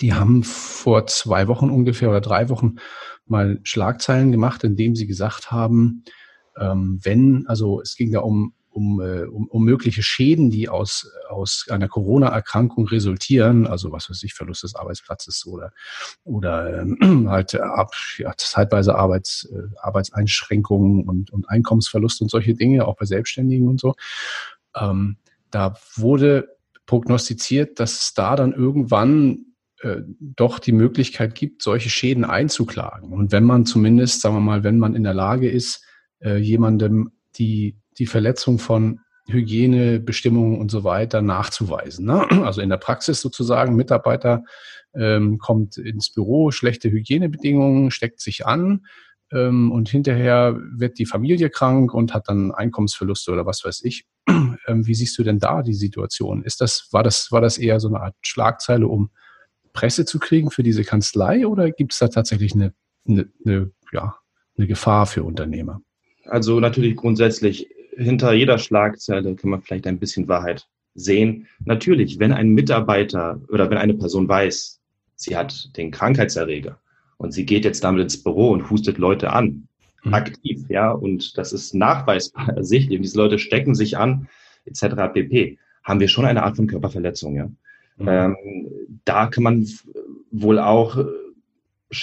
Die 0.00 0.14
haben 0.14 0.44
vor 0.44 1.08
zwei 1.08 1.48
Wochen 1.48 1.68
ungefähr 1.68 2.10
oder 2.10 2.20
drei 2.20 2.48
Wochen 2.48 2.76
mal 3.26 3.58
Schlagzeilen 3.64 4.30
gemacht, 4.30 4.62
indem 4.62 4.94
sie 4.94 5.08
gesagt 5.08 5.50
haben, 5.50 6.04
ähm, 6.60 7.00
wenn, 7.02 7.44
also 7.48 7.80
es 7.80 7.96
ging 7.96 8.12
da 8.12 8.20
um 8.20 8.54
um, 8.76 9.00
äh, 9.00 9.24
um, 9.24 9.48
um 9.48 9.64
mögliche 9.64 10.02
Schäden, 10.02 10.50
die 10.50 10.68
aus, 10.68 11.10
aus 11.30 11.64
einer 11.70 11.88
Corona-Erkrankung 11.88 12.86
resultieren, 12.88 13.66
also 13.66 13.90
was 13.90 14.10
weiß 14.10 14.22
ich, 14.22 14.34
Verlust 14.34 14.64
des 14.64 14.74
Arbeitsplatzes 14.74 15.46
oder, 15.46 15.72
oder 16.24 16.82
ähm, 16.82 17.28
halt 17.30 17.54
ab, 17.54 17.92
ja, 18.18 18.34
zeitweise 18.36 18.94
Arbeits, 18.94 19.48
äh, 19.50 19.62
Arbeitseinschränkungen 19.80 21.08
und, 21.08 21.32
und 21.32 21.48
Einkommensverlust 21.48 22.20
und 22.20 22.30
solche 22.30 22.54
Dinge, 22.54 22.86
auch 22.86 22.96
bei 22.96 23.06
Selbstständigen 23.06 23.66
und 23.66 23.80
so. 23.80 23.94
Ähm, 24.76 25.16
da 25.50 25.74
wurde 25.94 26.56
prognostiziert, 26.84 27.80
dass 27.80 27.98
es 27.98 28.14
da 28.14 28.36
dann 28.36 28.52
irgendwann 28.52 29.46
äh, 29.80 30.02
doch 30.20 30.58
die 30.58 30.72
Möglichkeit 30.72 31.34
gibt, 31.34 31.62
solche 31.62 31.88
Schäden 31.88 32.26
einzuklagen. 32.26 33.14
Und 33.14 33.32
wenn 33.32 33.44
man 33.44 33.64
zumindest, 33.64 34.20
sagen 34.20 34.36
wir 34.36 34.40
mal, 34.40 34.64
wenn 34.64 34.78
man 34.78 34.94
in 34.94 35.02
der 35.02 35.14
Lage 35.14 35.48
ist, 35.48 35.82
äh, 36.20 36.36
jemandem 36.36 37.12
die 37.36 37.78
die 37.98 38.06
Verletzung 38.06 38.58
von 38.58 39.00
Hygienebestimmungen 39.28 40.60
und 40.60 40.70
so 40.70 40.84
weiter 40.84 41.22
nachzuweisen. 41.22 42.06
Ne? 42.06 42.26
Also 42.44 42.60
in 42.60 42.68
der 42.68 42.76
Praxis 42.76 43.20
sozusagen, 43.20 43.76
Mitarbeiter 43.76 44.44
ähm, 44.94 45.38
kommt 45.38 45.76
ins 45.78 46.12
Büro, 46.12 46.50
schlechte 46.50 46.90
Hygienebedingungen, 46.90 47.90
steckt 47.90 48.20
sich 48.20 48.46
an 48.46 48.86
ähm, 49.32 49.72
und 49.72 49.88
hinterher 49.88 50.58
wird 50.76 50.98
die 50.98 51.06
Familie 51.06 51.50
krank 51.50 51.92
und 51.92 52.14
hat 52.14 52.28
dann 52.28 52.52
Einkommensverluste 52.52 53.32
oder 53.32 53.46
was 53.46 53.64
weiß 53.64 53.82
ich. 53.84 54.06
Ähm, 54.68 54.84
wie 54.84 54.94
siehst 54.96 55.16
du 55.16 55.22
denn 55.22 55.38
da 55.38 55.62
die 55.62 55.74
Situation? 55.74 56.42
Ist 56.42 56.60
das, 56.60 56.88
war 56.90 57.04
das, 57.04 57.30
war 57.30 57.40
das 57.40 57.56
eher 57.56 57.78
so 57.78 57.86
eine 57.86 58.00
Art 58.00 58.16
Schlagzeile, 58.22 58.88
um 58.88 59.10
Presse 59.72 60.04
zu 60.04 60.18
kriegen 60.18 60.50
für 60.50 60.64
diese 60.64 60.82
Kanzlei 60.82 61.46
oder 61.46 61.70
gibt 61.70 61.92
es 61.92 62.00
da 62.00 62.08
tatsächlich 62.08 62.52
eine, 62.54 62.72
eine, 63.06 63.28
eine, 63.44 63.70
ja, 63.92 64.16
eine 64.58 64.66
Gefahr 64.66 65.06
für 65.06 65.22
Unternehmer? 65.22 65.82
Also 66.24 66.58
natürlich 66.58 66.96
grundsätzlich 66.96 67.68
hinter 67.96 68.32
jeder 68.32 68.58
Schlagzeile 68.58 69.34
kann 69.34 69.50
man 69.50 69.62
vielleicht 69.62 69.86
ein 69.86 69.98
bisschen 69.98 70.28
Wahrheit 70.28 70.66
sehen. 70.94 71.46
Natürlich, 71.64 72.18
wenn 72.18 72.32
ein 72.32 72.50
Mitarbeiter 72.50 73.40
oder 73.48 73.70
wenn 73.70 73.78
eine 73.78 73.94
Person 73.94 74.28
weiß, 74.28 74.80
sie 75.14 75.36
hat 75.36 75.76
den 75.76 75.90
Krankheitserreger 75.90 76.78
und 77.16 77.32
sie 77.32 77.46
geht 77.46 77.64
jetzt 77.64 77.84
damit 77.84 78.02
ins 78.02 78.22
Büro 78.22 78.50
und 78.50 78.70
hustet 78.70 78.98
Leute 78.98 79.32
an, 79.32 79.68
mhm. 80.04 80.14
aktiv, 80.14 80.64
ja, 80.68 80.90
und 80.90 81.36
das 81.38 81.52
ist 81.52 81.74
nachweisbar 81.74 82.48
ersichtlich, 82.56 83.00
diese 83.00 83.18
Leute 83.18 83.38
stecken 83.38 83.74
sich 83.74 83.96
an, 83.96 84.28
etc. 84.64 85.12
pp., 85.12 85.58
haben 85.82 86.00
wir 86.00 86.08
schon 86.08 86.24
eine 86.24 86.42
Art 86.42 86.56
von 86.56 86.66
Körperverletzung, 86.66 87.36
ja. 87.36 87.48
Mhm. 87.98 88.08
Ähm, 88.08 88.36
da 89.04 89.26
kann 89.26 89.44
man 89.44 89.66
wohl 90.30 90.58
auch 90.58 90.96
äh, 90.98 91.04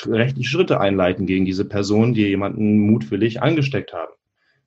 rechtliche 0.06 0.50
Schritte 0.50 0.80
einleiten 0.80 1.26
gegen 1.26 1.46
diese 1.46 1.66
Personen, 1.66 2.14
die 2.14 2.26
jemanden 2.26 2.80
mutwillig 2.80 3.44
angesteckt 3.44 3.94
haben. 3.94 4.14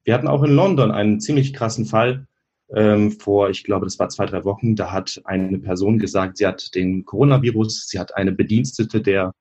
Wir 0.06 0.14
hatten 0.14 0.28
auch 0.28 0.44
in 0.44 0.54
London 0.54 0.92
einen 0.92 1.20
ziemlich 1.20 1.52
krassen 1.52 1.84
Fall 1.84 2.26
ähm, 2.72 3.10
vor, 3.10 3.50
ich 3.50 3.64
glaube, 3.64 3.86
das 3.86 3.98
war 3.98 4.08
zwei, 4.08 4.24
drei 4.24 4.44
Wochen. 4.44 4.76
Da 4.76 4.92
hat 4.92 5.20
eine 5.24 5.58
Person 5.58 5.98
gesagt, 5.98 6.38
sie 6.38 6.46
hat 6.46 6.74
den 6.76 7.04
Coronavirus, 7.04 7.88
sie 7.88 7.98
hat 7.98 8.16
eine 8.16 8.32
Bedienstete 8.32 9.02
der 9.02 9.32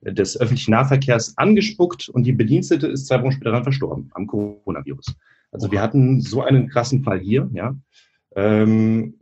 des 0.00 0.40
öffentlichen 0.40 0.70
Nahverkehrs 0.72 1.36
angespuckt 1.38 2.08
und 2.08 2.24
die 2.24 2.32
Bedienstete 2.32 2.86
ist 2.86 3.06
zwei 3.06 3.20
Wochen 3.20 3.32
später 3.32 3.50
dann 3.50 3.64
verstorben 3.64 4.10
am 4.14 4.28
Coronavirus. 4.28 5.16
Also 5.50 5.72
wir 5.72 5.80
hatten 5.82 6.20
so 6.20 6.42
einen 6.42 6.68
krassen 6.68 7.02
Fall 7.02 7.18
hier, 7.18 7.48
ja. 7.52 7.76
Ähm, 8.36 9.14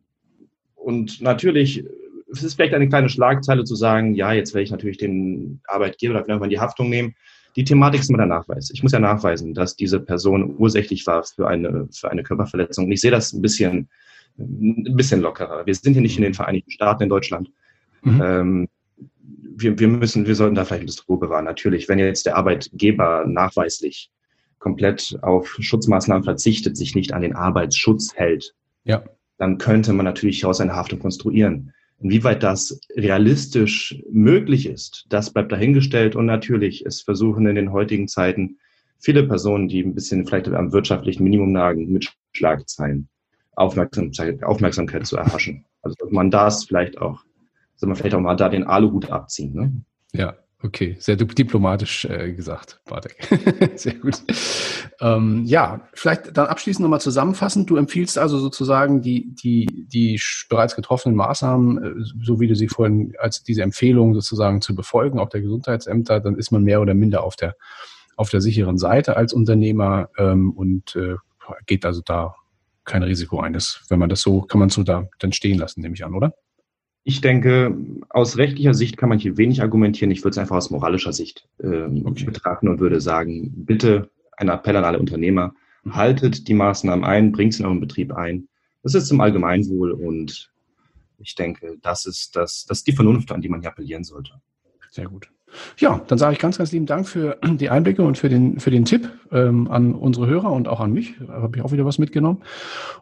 und 0.74 1.20
natürlich 1.22 1.84
es 2.30 2.42
ist 2.42 2.54
vielleicht 2.54 2.74
eine 2.74 2.88
kleine 2.88 3.08
Schlagzeile 3.08 3.64
zu 3.64 3.74
sagen, 3.76 4.14
ja, 4.14 4.32
jetzt 4.32 4.52
werde 4.52 4.64
ich 4.64 4.70
natürlich 4.70 4.98
den 4.98 5.60
Arbeitgeber 5.66 6.14
dafür 6.14 6.42
in 6.42 6.50
die 6.50 6.60
Haftung 6.60 6.90
nehmen. 6.90 7.14
Die 7.56 7.64
Thematik 7.64 8.00
ist 8.00 8.10
immer 8.10 8.18
der 8.18 8.26
Nachweis. 8.26 8.70
Ich 8.70 8.82
muss 8.82 8.92
ja 8.92 8.98
nachweisen, 8.98 9.54
dass 9.54 9.76
diese 9.76 9.98
Person 9.98 10.54
ursächlich 10.58 11.06
war 11.06 11.24
für 11.24 11.48
eine, 11.48 11.88
für 11.90 12.10
eine 12.10 12.22
Körperverletzung. 12.22 12.84
Und 12.84 12.92
ich 12.92 13.00
sehe 13.00 13.10
das 13.10 13.32
ein 13.32 13.40
bisschen, 13.40 13.88
ein 14.38 14.94
bisschen 14.96 15.22
lockerer. 15.22 15.64
Wir 15.64 15.74
sind 15.74 15.94
hier 15.94 16.02
nicht 16.02 16.18
in 16.18 16.22
den 16.22 16.34
Vereinigten 16.34 16.70
Staaten 16.70 17.04
in 17.04 17.08
Deutschland. 17.08 17.50
Mhm. 18.02 18.22
Ähm, 18.22 18.68
wir, 19.56 19.78
wir 19.78 19.88
müssen, 19.88 20.26
wir 20.26 20.34
sollten 20.34 20.54
da 20.54 20.64
vielleicht 20.64 20.82
ein 20.82 20.86
bisschen 20.86 21.06
Ruhe 21.08 21.18
bewahren. 21.18 21.46
Natürlich, 21.46 21.88
wenn 21.88 21.98
jetzt 21.98 22.26
der 22.26 22.36
Arbeitgeber 22.36 23.24
nachweislich 23.26 24.10
komplett 24.58 25.18
auf 25.22 25.56
Schutzmaßnahmen 25.58 26.24
verzichtet, 26.24 26.76
sich 26.76 26.94
nicht 26.94 27.14
an 27.14 27.22
den 27.22 27.34
Arbeitsschutz 27.34 28.14
hält, 28.14 28.54
ja. 28.84 29.02
dann 29.38 29.56
könnte 29.58 29.92
man 29.94 30.04
natürlich 30.04 30.44
aus 30.44 30.60
einer 30.60 30.76
Haftung 30.76 30.98
konstruieren. 30.98 31.72
Inwieweit 31.98 32.42
das 32.42 32.78
realistisch 32.94 34.02
möglich 34.10 34.66
ist, 34.66 35.06
das 35.08 35.32
bleibt 35.32 35.52
dahingestellt. 35.52 36.14
Und 36.14 36.26
natürlich, 36.26 36.84
es 36.84 37.00
versuchen 37.00 37.46
in 37.46 37.54
den 37.54 37.72
heutigen 37.72 38.06
Zeiten 38.06 38.58
viele 38.98 39.26
Personen, 39.26 39.68
die 39.68 39.82
ein 39.82 39.94
bisschen 39.94 40.26
vielleicht 40.26 40.48
am 40.48 40.72
wirtschaftlichen 40.72 41.24
Minimum 41.24 41.52
nagen, 41.52 41.90
mit 41.90 42.12
Schlagzeilen 42.32 43.08
Aufmerksamkeit, 43.56 44.42
Aufmerksamkeit 44.44 45.06
zu 45.06 45.16
erhaschen. 45.16 45.64
Also 45.82 45.96
man 46.10 46.30
das 46.30 46.64
vielleicht 46.64 46.98
auch, 46.98 47.24
soll 47.76 47.88
man 47.88 47.96
vielleicht 47.96 48.14
auch 48.14 48.20
mal 48.20 48.36
da 48.36 48.50
den 48.50 48.64
Aluhut 48.64 49.10
abziehen. 49.10 49.54
Ne? 49.54 49.72
Ja, 50.12 50.36
Okay, 50.62 50.96
sehr 50.98 51.16
diplomatisch 51.16 52.06
äh, 52.06 52.32
gesagt, 52.32 52.80
Bartek. 52.86 53.16
sehr 53.74 53.94
gut. 53.94 54.22
Ähm, 55.00 55.44
ja, 55.44 55.86
vielleicht 55.92 56.34
dann 56.34 56.46
abschließend 56.46 56.82
nochmal 56.82 57.00
zusammenfassend. 57.00 57.68
Du 57.68 57.76
empfiehlst 57.76 58.16
also 58.16 58.38
sozusagen 58.38 59.02
die, 59.02 59.34
die, 59.34 59.86
die 59.86 60.18
bereits 60.48 60.74
getroffenen 60.74 61.14
Maßnahmen, 61.14 61.84
äh, 61.84 62.04
so 62.22 62.40
wie 62.40 62.48
du 62.48 62.56
sie 62.56 62.68
vorhin 62.68 63.12
als 63.18 63.42
diese 63.42 63.62
Empfehlung 63.62 64.14
sozusagen 64.14 64.62
zu 64.62 64.74
befolgen, 64.74 65.18
auch 65.18 65.28
der 65.28 65.42
Gesundheitsämter, 65.42 66.20
dann 66.20 66.36
ist 66.36 66.50
man 66.52 66.64
mehr 66.64 66.80
oder 66.80 66.94
minder 66.94 67.22
auf 67.22 67.36
der, 67.36 67.54
auf 68.16 68.30
der 68.30 68.40
sicheren 68.40 68.78
Seite 68.78 69.16
als 69.16 69.34
Unternehmer 69.34 70.08
ähm, 70.16 70.52
und 70.52 70.96
äh, 70.96 71.16
geht 71.66 71.84
also 71.84 72.00
da 72.02 72.34
kein 72.86 73.02
Risiko 73.02 73.40
ein. 73.40 73.52
Das, 73.52 73.84
wenn 73.90 73.98
man 73.98 74.08
das 74.08 74.22
so, 74.22 74.40
kann 74.40 74.58
man 74.58 74.70
so 74.70 74.82
da 74.84 75.06
dann 75.18 75.32
stehen 75.32 75.58
lassen, 75.58 75.82
nehme 75.82 75.94
ich 75.94 76.04
an, 76.04 76.14
oder? 76.14 76.32
Ich 77.08 77.20
denke, 77.20 77.72
aus 78.08 78.36
rechtlicher 78.36 78.74
Sicht 78.74 78.96
kann 78.96 79.08
man 79.08 79.20
hier 79.20 79.36
wenig 79.36 79.62
argumentieren. 79.62 80.10
Ich 80.10 80.24
würde 80.24 80.30
es 80.30 80.38
einfach 80.38 80.56
aus 80.56 80.70
moralischer 80.70 81.12
Sicht 81.12 81.48
ähm, 81.62 82.02
okay. 82.04 82.24
betrachten 82.24 82.66
und 82.66 82.80
würde 82.80 83.00
sagen, 83.00 83.52
bitte 83.64 84.10
ein 84.36 84.48
Appell 84.48 84.74
an 84.74 84.82
alle 84.82 84.98
Unternehmer, 84.98 85.54
haltet 85.88 86.48
die 86.48 86.54
Maßnahmen 86.54 87.04
ein, 87.04 87.30
bringt 87.30 87.54
sie 87.54 87.60
in 87.60 87.66
euren 87.66 87.78
Betrieb 87.78 88.12
ein. 88.12 88.48
Das 88.82 88.96
ist 88.96 89.06
zum 89.06 89.20
Allgemeinwohl 89.20 89.92
und 89.92 90.50
ich 91.18 91.36
denke, 91.36 91.76
das 91.80 92.06
ist, 92.06 92.34
das, 92.34 92.66
das 92.66 92.78
ist 92.78 92.88
die 92.88 92.92
Vernunft, 92.92 93.30
an 93.30 93.40
die 93.40 93.48
man 93.48 93.60
hier 93.60 93.70
appellieren 93.70 94.02
sollte. 94.02 94.32
Sehr 94.90 95.06
gut. 95.06 95.30
Ja, 95.78 96.00
dann 96.06 96.18
sage 96.18 96.34
ich 96.34 96.38
ganz, 96.38 96.58
ganz 96.58 96.72
lieben 96.72 96.86
Dank 96.86 97.08
für 97.08 97.38
die 97.44 97.70
Einblicke 97.70 98.02
und 98.02 98.18
für 98.18 98.28
den, 98.28 98.60
für 98.60 98.70
den 98.70 98.84
Tipp 98.84 99.08
ähm, 99.32 99.70
an 99.70 99.94
unsere 99.94 100.26
Hörer 100.26 100.52
und 100.52 100.68
auch 100.68 100.80
an 100.80 100.92
mich. 100.92 101.14
Da 101.18 101.42
habe 101.42 101.56
ich 101.56 101.62
auch 101.62 101.72
wieder 101.72 101.84
was 101.84 101.98
mitgenommen. 101.98 102.42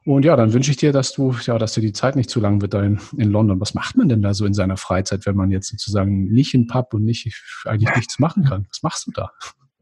Und 0.04 0.24
ja, 0.24 0.36
dann 0.36 0.52
wünsche 0.52 0.70
ich 0.70 0.76
dir, 0.76 0.92
dass 0.92 1.12
du, 1.12 1.34
ja, 1.42 1.58
dass 1.58 1.74
dir 1.74 1.80
die 1.80 1.92
Zeit 1.92 2.16
nicht 2.16 2.30
zu 2.30 2.40
lang 2.40 2.60
wird 2.60 2.74
da 2.74 2.82
in, 2.82 2.98
in 3.16 3.30
London. 3.30 3.60
Was 3.60 3.74
macht 3.74 3.96
man 3.96 4.08
denn 4.08 4.22
da 4.22 4.34
so 4.34 4.46
in 4.46 4.54
seiner 4.54 4.76
Freizeit, 4.76 5.26
wenn 5.26 5.36
man 5.36 5.50
jetzt 5.50 5.68
sozusagen 5.68 6.28
nicht 6.32 6.54
in 6.54 6.66
Pub 6.66 6.94
und 6.94 7.04
nicht 7.04 7.32
eigentlich 7.64 7.94
nichts 7.96 8.18
machen 8.18 8.44
kann? 8.44 8.66
Was 8.68 8.82
machst 8.82 9.06
du 9.06 9.12
da? 9.12 9.30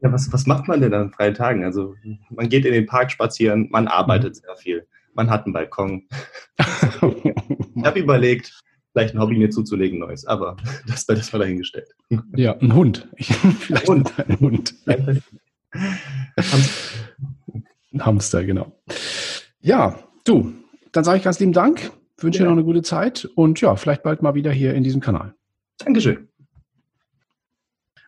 Ja, 0.01 0.11
was, 0.11 0.31
was 0.33 0.45
macht 0.45 0.67
man 0.67 0.81
denn 0.81 0.93
an 0.93 1.11
freien 1.11 1.33
Tagen? 1.33 1.63
Also 1.63 1.95
man 2.29 2.49
geht 2.49 2.65
in 2.65 2.73
den 2.73 2.85
Park 2.85 3.11
spazieren, 3.11 3.69
man 3.71 3.87
arbeitet 3.87 4.35
mhm. 4.35 4.39
sehr 4.45 4.55
viel, 4.57 4.87
man 5.13 5.29
hat 5.29 5.45
einen 5.45 5.53
Balkon. 5.53 6.07
ich 6.57 7.85
habe 7.85 7.99
überlegt, 7.99 8.51
vielleicht 8.93 9.15
ein 9.15 9.19
Hobby 9.19 9.37
mir 9.37 9.49
zuzulegen, 9.49 9.99
neues. 9.99 10.25
Aber 10.25 10.55
das 10.87 11.07
wird 11.07 11.19
das 11.19 11.33
mal 11.33 11.39
dahingestellt. 11.39 11.89
Ja, 12.35 12.57
ein 12.57 12.73
Hund. 12.73 13.07
vielleicht 13.17 13.87
Hund. 13.87 14.13
ein 14.17 14.39
Hund. 14.39 14.75
ein 17.91 18.05
Hamster, 18.05 18.45
genau. 18.45 18.71
Ja, 19.59 19.99
du, 20.23 20.53
dann 20.91 21.03
sage 21.03 21.17
ich 21.17 21.23
ganz 21.23 21.39
lieben 21.39 21.53
Dank, 21.53 21.91
wünsche 22.17 22.39
ja. 22.39 22.45
dir 22.45 22.49
noch 22.49 22.57
eine 22.57 22.63
gute 22.63 22.81
Zeit 22.81 23.25
und 23.35 23.59
ja, 23.61 23.75
vielleicht 23.75 24.03
bald 24.03 24.21
mal 24.21 24.35
wieder 24.35 24.51
hier 24.51 24.73
in 24.73 24.83
diesem 24.83 25.01
Kanal. 25.01 25.33
Dankeschön. 25.79 26.29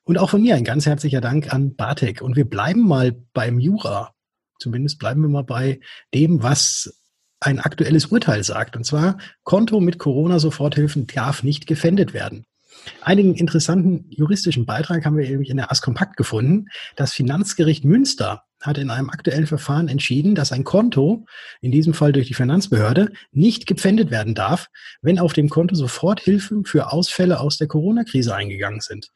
Und 0.04 0.20
auch 0.20 0.30
von 0.30 0.42
mir 0.42 0.56
ein 0.56 0.64
ganz 0.64 0.86
herzlicher 0.86 1.20
Dank 1.20 1.52
an 1.52 1.76
Bartek. 1.76 2.22
Und 2.22 2.36
wir 2.36 2.46
bleiben 2.46 2.88
mal 2.88 3.12
beim 3.34 3.60
Jura. 3.60 4.14
Zumindest 4.60 5.00
bleiben 5.00 5.22
wir 5.22 5.30
mal 5.30 5.44
bei 5.44 5.80
dem, 6.14 6.44
was 6.44 7.02
ein 7.40 7.60
aktuelles 7.60 8.08
Urteil 8.08 8.44
sagt. 8.44 8.76
Und 8.76 8.86
zwar, 8.86 9.18
Konto 9.44 9.80
mit 9.80 10.00
Corona-Soforthilfen 10.00 11.08
darf 11.08 11.44
nicht 11.44 11.68
gefändet 11.68 12.14
werden. 12.14 12.46
Einigen 13.02 13.36
interessanten 13.36 14.06
juristischen 14.10 14.66
Beitrag 14.66 15.06
haben 15.06 15.18
wir 15.18 15.28
nämlich 15.28 15.50
in 15.50 15.58
der 15.58 15.72
Askompakt 15.72 16.18
gefunden. 16.18 16.68
Das 16.96 17.14
Finanzgericht 17.14 17.84
Münster 17.84 18.44
hat 18.62 18.78
in 18.78 18.90
einem 18.90 19.10
aktuellen 19.10 19.48
Verfahren 19.48 19.88
entschieden, 19.88 20.34
dass 20.36 20.52
ein 20.52 20.64
Konto, 20.64 21.26
in 21.62 21.72
diesem 21.72 21.94
Fall 21.94 22.12
durch 22.12 22.28
die 22.28 22.34
Finanzbehörde, 22.34 23.12
nicht 23.32 23.68
gepfändet 23.68 24.12
werden 24.12 24.34
darf, 24.34 24.68
wenn 25.02 25.20
auf 25.20 25.34
dem 25.34 25.50
Konto 25.50 25.76
Soforthilfen 25.76 26.66
für 26.66 26.92
Ausfälle 26.92 27.40
aus 27.40 27.58
der 27.58 27.68
Corona-Krise 27.68 28.36
eingegangen 28.36 28.82
sind. 28.82 29.10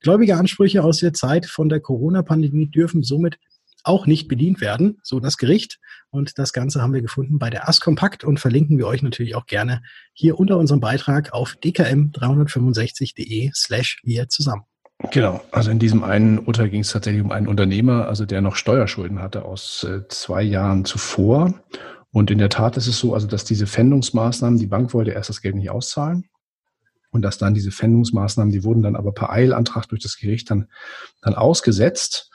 Gläubige 0.00 0.36
Ansprüche 0.36 0.82
aus 0.82 0.98
der 0.98 1.12
Zeit 1.12 1.46
von 1.46 1.68
der 1.68 1.80
Corona-Pandemie 1.80 2.70
dürfen 2.70 3.02
somit 3.02 3.38
auch 3.86 4.06
nicht 4.06 4.28
bedient 4.28 4.60
werden, 4.60 4.98
so 5.02 5.20
das 5.20 5.36
Gericht. 5.36 5.78
Und 6.10 6.38
das 6.38 6.52
Ganze 6.52 6.82
haben 6.82 6.94
wir 6.94 7.02
gefunden 7.02 7.38
bei 7.38 7.50
der 7.50 7.68
ASCompakt 7.68 8.24
und 8.24 8.40
verlinken 8.40 8.78
wir 8.78 8.86
euch 8.86 9.02
natürlich 9.02 9.34
auch 9.34 9.46
gerne 9.46 9.82
hier 10.12 10.38
unter 10.38 10.58
unserem 10.58 10.80
Beitrag 10.80 11.32
auf 11.32 11.56
dkm365.de 11.62 13.50
slash 13.54 14.00
wir 14.02 14.28
zusammen. 14.28 14.62
Genau, 15.10 15.42
also 15.52 15.70
in 15.70 15.78
diesem 15.78 16.02
einen 16.02 16.38
Urteil 16.38 16.70
ging 16.70 16.80
es 16.80 16.90
tatsächlich 16.90 17.22
um 17.22 17.30
einen 17.30 17.48
Unternehmer, 17.48 18.08
also 18.08 18.24
der 18.24 18.40
noch 18.40 18.56
Steuerschulden 18.56 19.20
hatte 19.20 19.44
aus 19.44 19.84
äh, 19.84 20.08
zwei 20.08 20.42
Jahren 20.42 20.84
zuvor. 20.84 21.54
Und 22.12 22.30
in 22.30 22.38
der 22.38 22.48
Tat 22.48 22.78
ist 22.78 22.86
es 22.86 22.98
so, 22.98 23.12
also 23.12 23.26
dass 23.26 23.44
diese 23.44 23.66
Fändungsmaßnahmen, 23.66 24.58
die 24.58 24.66
Bank 24.66 24.94
wollte 24.94 25.10
erst 25.10 25.28
das 25.28 25.42
Geld 25.42 25.54
nicht 25.54 25.68
auszahlen. 25.68 26.24
Und 27.10 27.22
dass 27.22 27.38
dann 27.38 27.54
diese 27.54 27.70
Fändungsmaßnahmen, 27.70 28.52
die 28.52 28.64
wurden 28.64 28.82
dann 28.82 28.96
aber 28.96 29.12
per 29.12 29.30
Eilantrag 29.30 29.86
durch 29.88 30.02
das 30.02 30.16
Gericht 30.16 30.50
dann, 30.50 30.68
dann 31.20 31.34
ausgesetzt. 31.34 32.30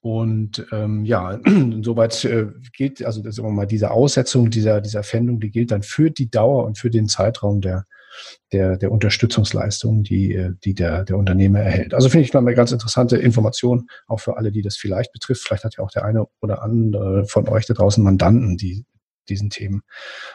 Und 0.00 0.66
ähm, 0.72 1.04
ja, 1.04 1.38
soweit 1.82 2.24
äh, 2.24 2.46
gilt, 2.72 3.04
also 3.04 3.22
sagen 3.22 3.48
wir 3.48 3.52
mal, 3.52 3.66
diese 3.66 3.90
Aussetzung 3.90 4.50
dieser, 4.50 4.80
dieser 4.80 5.02
Fendung, 5.02 5.40
die 5.40 5.50
gilt 5.50 5.70
dann 5.70 5.82
für 5.82 6.10
die 6.10 6.30
Dauer 6.30 6.64
und 6.64 6.78
für 6.78 6.90
den 6.90 7.06
Zeitraum 7.06 7.60
der, 7.60 7.84
der, 8.52 8.78
der 8.78 8.92
Unterstützungsleistung, 8.92 10.02
die, 10.02 10.34
äh, 10.34 10.52
die 10.64 10.74
der, 10.74 11.04
der 11.04 11.18
Unternehmer 11.18 11.60
erhält. 11.60 11.92
Also 11.92 12.08
finde 12.08 12.24
ich 12.24 12.32
mal 12.32 12.40
eine 12.40 12.54
ganz 12.54 12.72
interessante 12.72 13.18
Information, 13.18 13.88
auch 14.06 14.20
für 14.20 14.38
alle, 14.38 14.52
die 14.52 14.62
das 14.62 14.76
vielleicht 14.76 15.12
betrifft. 15.12 15.42
Vielleicht 15.46 15.64
hat 15.64 15.76
ja 15.76 15.84
auch 15.84 15.90
der 15.90 16.04
eine 16.04 16.24
oder 16.40 16.62
andere 16.62 17.26
von 17.26 17.46
euch 17.48 17.66
da 17.66 17.74
draußen 17.74 18.02
Mandanten, 18.02 18.56
die 18.56 18.86
diesen 19.28 19.50
Themen 19.50 19.82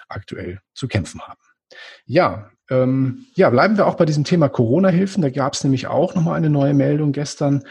aktuell 0.10 0.60
zu 0.74 0.88
kämpfen 0.88 1.22
haben. 1.22 1.40
Ja, 2.06 2.50
ähm, 2.70 3.26
ja, 3.36 3.50
bleiben 3.50 3.78
wir 3.78 3.86
auch 3.86 3.96
bei 3.96 4.06
diesem 4.06 4.24
Thema 4.24 4.50
Corona-Hilfen. 4.50 5.22
Da 5.22 5.30
gab 5.30 5.54
es 5.54 5.64
nämlich 5.64 5.88
auch 5.88 6.16
nochmal 6.16 6.36
eine 6.36 6.50
neue 6.50 6.74
Meldung 6.74 7.12
gestern. 7.12 7.64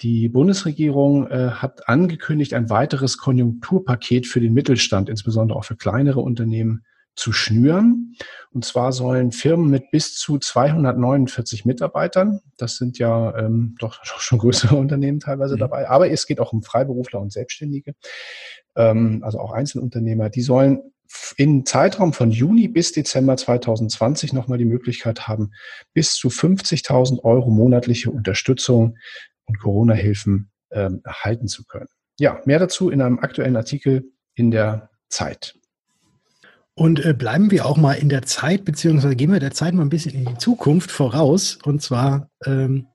Die 0.00 0.28
Bundesregierung 0.28 1.28
äh, 1.28 1.50
hat 1.50 1.88
angekündigt, 1.88 2.54
ein 2.54 2.68
weiteres 2.68 3.18
Konjunkturpaket 3.18 4.26
für 4.26 4.40
den 4.40 4.52
Mittelstand, 4.52 5.08
insbesondere 5.08 5.58
auch 5.58 5.64
für 5.64 5.76
kleinere 5.76 6.20
Unternehmen, 6.20 6.84
zu 7.16 7.32
schnüren. 7.32 8.14
Und 8.52 8.64
zwar 8.64 8.92
sollen 8.92 9.30
Firmen 9.30 9.68
mit 9.68 9.90
bis 9.90 10.14
zu 10.14 10.38
249 10.38 11.64
Mitarbeitern, 11.64 12.40
das 12.56 12.76
sind 12.76 12.98
ja 12.98 13.36
ähm, 13.36 13.76
doch 13.78 14.00
schon 14.04 14.38
größere 14.38 14.76
Unternehmen 14.76 15.20
teilweise 15.20 15.54
mhm. 15.54 15.60
dabei, 15.60 15.88
aber 15.88 16.10
es 16.10 16.26
geht 16.26 16.40
auch 16.40 16.52
um 16.52 16.62
Freiberufler 16.62 17.20
und 17.20 17.32
Selbstständige, 17.32 17.94
ähm, 18.74 19.20
also 19.22 19.38
auch 19.38 19.52
Einzelunternehmer, 19.52 20.30
die 20.30 20.42
sollen 20.42 20.92
in 21.36 21.66
Zeitraum 21.66 22.12
von 22.12 22.30
Juni 22.30 22.68
bis 22.68 22.92
Dezember 22.92 23.36
2020 23.36 24.32
nochmal 24.32 24.58
die 24.58 24.64
Möglichkeit 24.64 25.28
haben, 25.28 25.52
bis 25.92 26.14
zu 26.14 26.28
50.000 26.28 27.22
Euro 27.24 27.50
monatliche 27.50 28.10
Unterstützung 28.10 28.96
und 29.46 29.58
Corona-Hilfen 29.58 30.50
ähm, 30.70 31.00
erhalten 31.04 31.48
zu 31.48 31.64
können. 31.64 31.88
Ja, 32.18 32.40
mehr 32.44 32.58
dazu 32.58 32.90
in 32.90 33.00
einem 33.00 33.18
aktuellen 33.18 33.56
Artikel 33.56 34.12
in 34.34 34.50
der 34.50 34.90
Zeit. 35.08 35.56
Und 36.74 37.04
äh, 37.04 37.12
bleiben 37.12 37.50
wir 37.50 37.66
auch 37.66 37.76
mal 37.76 37.94
in 37.94 38.08
der 38.08 38.22
Zeit, 38.22 38.64
beziehungsweise 38.64 39.16
gehen 39.16 39.32
wir 39.32 39.40
der 39.40 39.50
Zeit 39.50 39.74
mal 39.74 39.82
ein 39.82 39.90
bisschen 39.90 40.14
in 40.14 40.24
die 40.24 40.38
Zukunft 40.38 40.90
voraus. 40.90 41.58
Und 41.62 41.82
zwar 41.82 42.30
ähm, 42.46 42.86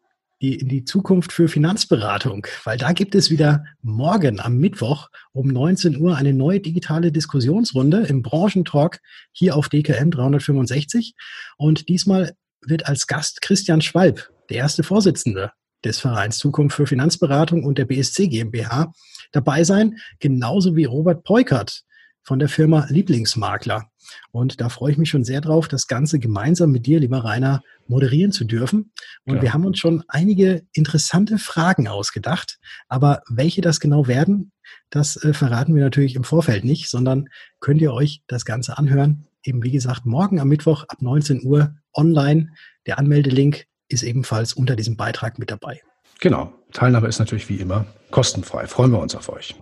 die, 0.42 0.56
in 0.56 0.68
die 0.68 0.84
Zukunft 0.84 1.32
für 1.32 1.48
Finanzberatung, 1.48 2.46
weil 2.64 2.78
da 2.78 2.92
gibt 2.92 3.16
es 3.16 3.30
wieder 3.30 3.64
morgen 3.82 4.40
am 4.40 4.58
Mittwoch 4.58 5.10
um 5.32 5.48
19 5.48 5.98
Uhr 5.98 6.16
eine 6.18 6.34
neue 6.34 6.60
digitale 6.60 7.12
Diskussionsrunde 7.12 8.06
im 8.08 8.22
Branchentalk 8.22 9.00
hier 9.32 9.56
auf 9.56 9.70
DKM 9.70 10.12
365. 10.12 11.16
Und 11.58 11.88
diesmal 11.88 12.34
wird 12.62 12.88
als 12.88 13.08
Gast 13.08 13.42
Christian 13.42 13.82
Schwalb, 13.82 14.30
der 14.50 14.58
erste 14.58 14.84
Vorsitzende 14.84 15.52
des 15.84 16.00
Vereins 16.00 16.38
Zukunft 16.38 16.76
für 16.76 16.88
Finanzberatung 16.88 17.64
und 17.64 17.78
der 17.78 17.86
BSC 17.86 18.28
GmbH 18.28 18.92
dabei 19.32 19.64
sein, 19.64 19.98
genauso 20.20 20.76
wie 20.76 20.86
Robert 20.86 21.24
Peukert 21.24 21.85
von 22.26 22.40
der 22.40 22.50
Firma 22.50 22.88
Lieblingsmakler. 22.90 23.90
Und 24.32 24.60
da 24.60 24.70
freue 24.70 24.92
ich 24.92 24.98
mich 24.98 25.10
schon 25.10 25.24
sehr 25.24 25.42
drauf, 25.42 25.68
das 25.68 25.88
Ganze 25.88 26.20
gemeinsam 26.20 26.72
mit 26.72 26.86
dir, 26.86 27.00
lieber 27.00 27.24
Rainer, 27.24 27.62
moderieren 27.88 28.32
zu 28.32 28.46
dürfen. 28.46 28.92
Und 29.26 29.38
ja. 29.38 29.42
wir 29.44 29.54
haben 29.54 29.66
uns 29.66 29.80
schon 29.80 30.04
einige 30.08 30.64
interessante 30.74 31.38
Fragen 31.38 31.88
ausgedacht. 31.88 32.58
Aber 32.88 33.22
welche 33.30 33.62
das 33.62 33.80
genau 33.80 34.08
werden, 34.08 34.52
das 34.90 35.24
äh, 35.24 35.34
verraten 35.34 35.76
wir 35.76 35.84
natürlich 35.84 36.16
im 36.16 36.24
Vorfeld 36.24 36.66
nicht, 36.66 36.90
sondern 36.90 37.30
könnt 37.60 37.82
ihr 37.82 37.94
euch 37.94 38.24
das 38.28 38.44
Ganze 38.44 38.78
anhören. 38.78 39.28
Eben 39.44 39.64
wie 39.64 39.72
gesagt, 39.72 40.06
morgen 40.06 40.40
am 40.40 40.48
Mittwoch 40.48 40.86
ab 40.88 41.02
19 41.02 41.46
Uhr 41.46 41.76
online. 41.94 42.50
Der 42.88 42.98
Anmeldelink 42.98 43.68
ist 43.88 44.02
ebenfalls 44.02 44.54
unter 44.54 44.76
diesem 44.76 44.98
Beitrag 44.98 45.38
mit 45.38 45.52
dabei. 45.52 45.82
Genau. 46.20 46.54
Teilnahme 46.72 47.08
ist 47.08 47.20
natürlich 47.20 47.50
wie 47.50 47.58
immer 47.58 47.86
kostenfrei. 48.10 48.68
Freuen 48.68 48.92
wir 48.92 49.00
uns 49.00 49.16
auf 49.16 49.30
euch. 49.30 49.56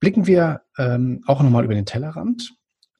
Blicken 0.00 0.26
wir 0.26 0.62
ähm, 0.78 1.22
auch 1.26 1.42
nochmal 1.42 1.64
über 1.64 1.74
den 1.74 1.86
Tellerrand. 1.86 2.54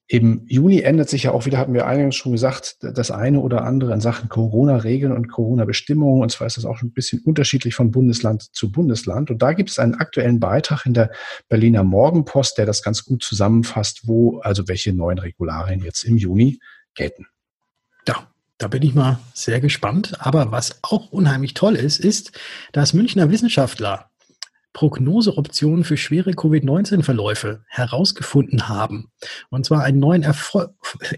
Im 0.08 0.46
Juni 0.46 0.82
ändert 0.82 1.08
sich 1.08 1.24
ja 1.24 1.32
auch 1.32 1.46
wieder, 1.46 1.58
hatten 1.58 1.74
wir 1.74 1.86
eingangs 1.86 2.14
schon 2.14 2.30
gesagt, 2.30 2.76
das 2.80 3.10
eine 3.10 3.40
oder 3.40 3.64
andere 3.64 3.92
in 3.92 4.00
Sachen 4.00 4.28
Corona-Regeln 4.28 5.12
und 5.12 5.26
Corona-Bestimmungen. 5.26 6.22
Und 6.22 6.30
zwar 6.30 6.46
ist 6.46 6.56
das 6.56 6.64
auch 6.64 6.80
ein 6.80 6.92
bisschen 6.92 7.22
unterschiedlich 7.24 7.74
von 7.74 7.90
Bundesland 7.90 8.54
zu 8.54 8.70
Bundesland. 8.70 9.32
Und 9.32 9.42
da 9.42 9.52
gibt 9.52 9.70
es 9.70 9.80
einen 9.80 9.96
aktuellen 9.96 10.38
Beitrag 10.38 10.86
in 10.86 10.94
der 10.94 11.10
Berliner 11.48 11.82
Morgenpost, 11.82 12.56
der 12.56 12.66
das 12.66 12.84
ganz 12.84 13.04
gut 13.04 13.24
zusammenfasst, 13.24 14.06
wo 14.06 14.38
also 14.38 14.68
welche 14.68 14.92
neuen 14.92 15.18
Regularien 15.18 15.82
jetzt 15.82 16.04
im 16.04 16.16
Juni 16.16 16.60
gelten. 16.94 17.26
Ja, 18.06 18.28
da 18.58 18.68
bin 18.68 18.82
ich 18.82 18.94
mal 18.94 19.18
sehr 19.34 19.60
gespannt. 19.60 20.14
Aber 20.20 20.52
was 20.52 20.78
auch 20.82 21.10
unheimlich 21.10 21.54
toll 21.54 21.74
ist, 21.74 21.98
ist, 21.98 22.30
dass 22.70 22.94
Münchner 22.94 23.28
Wissenschaftler 23.30 24.10
Prognoseoptionen 24.76 25.84
für 25.84 25.96
schwere 25.96 26.32
Covid-19-Verläufe 26.32 27.64
herausgefunden 27.66 28.68
haben. 28.68 29.10
Und 29.48 29.64
zwar 29.64 29.82
einen 29.82 30.00
neuen 30.00 30.22
Erfol 30.22 30.68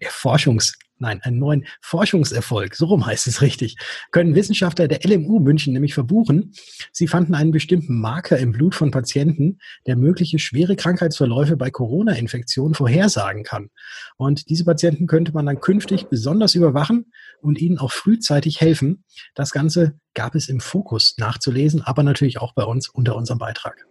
Erforschungs 0.01 0.79
nein, 0.99 1.21
einen 1.23 1.39
neuen 1.39 1.67
Forschungserfolg, 1.81 2.75
so 2.75 2.87
rum 2.87 3.07
heißt 3.07 3.27
es 3.27 3.43
richtig, 3.43 3.77
können 4.11 4.35
Wissenschaftler 4.35 4.89
der 4.89 5.01
LMU 5.05 5.39
München 5.39 5.73
nämlich 5.73 5.95
verbuchen. 5.95 6.53
Sie 6.93 7.07
fanden 7.07 7.35
einen 7.35 7.51
bestimmten 7.51 8.01
Marker 8.01 8.39
im 8.39 8.53
Blut 8.53 8.75
von 8.75 8.91
Patienten, 8.91 9.59
der 9.87 9.97
mögliche 9.97 10.39
schwere 10.39 10.77
Krankheitsverläufe 10.77 11.57
bei 11.57 11.71
Corona-Infektionen 11.71 12.75
vorhersagen 12.75 13.43
kann. 13.43 13.71
Und 14.17 14.49
diese 14.51 14.65
Patienten 14.65 15.07
könnte 15.07 15.33
man 15.33 15.47
dann 15.47 15.61
künftig 15.61 16.07
besonders 16.07 16.55
überwachen 16.55 17.13
und 17.41 17.59
ihnen 17.61 17.79
auch 17.79 17.93
frühzeitig 17.93 18.61
helfen. 18.61 19.05
Das 19.35 19.51
Ganze 19.51 19.99
gab 20.15 20.35
es 20.35 20.49
im 20.49 20.61
Fokus 20.61 21.15
nachzulesen, 21.19 21.83
aber 21.83 22.03
natürlich 22.03 22.39
auch 22.39 22.55
bei 22.55 22.65
uns 22.65 22.89
unter 22.89 23.17
unserem 23.17 23.39
Beitrag 23.39 23.87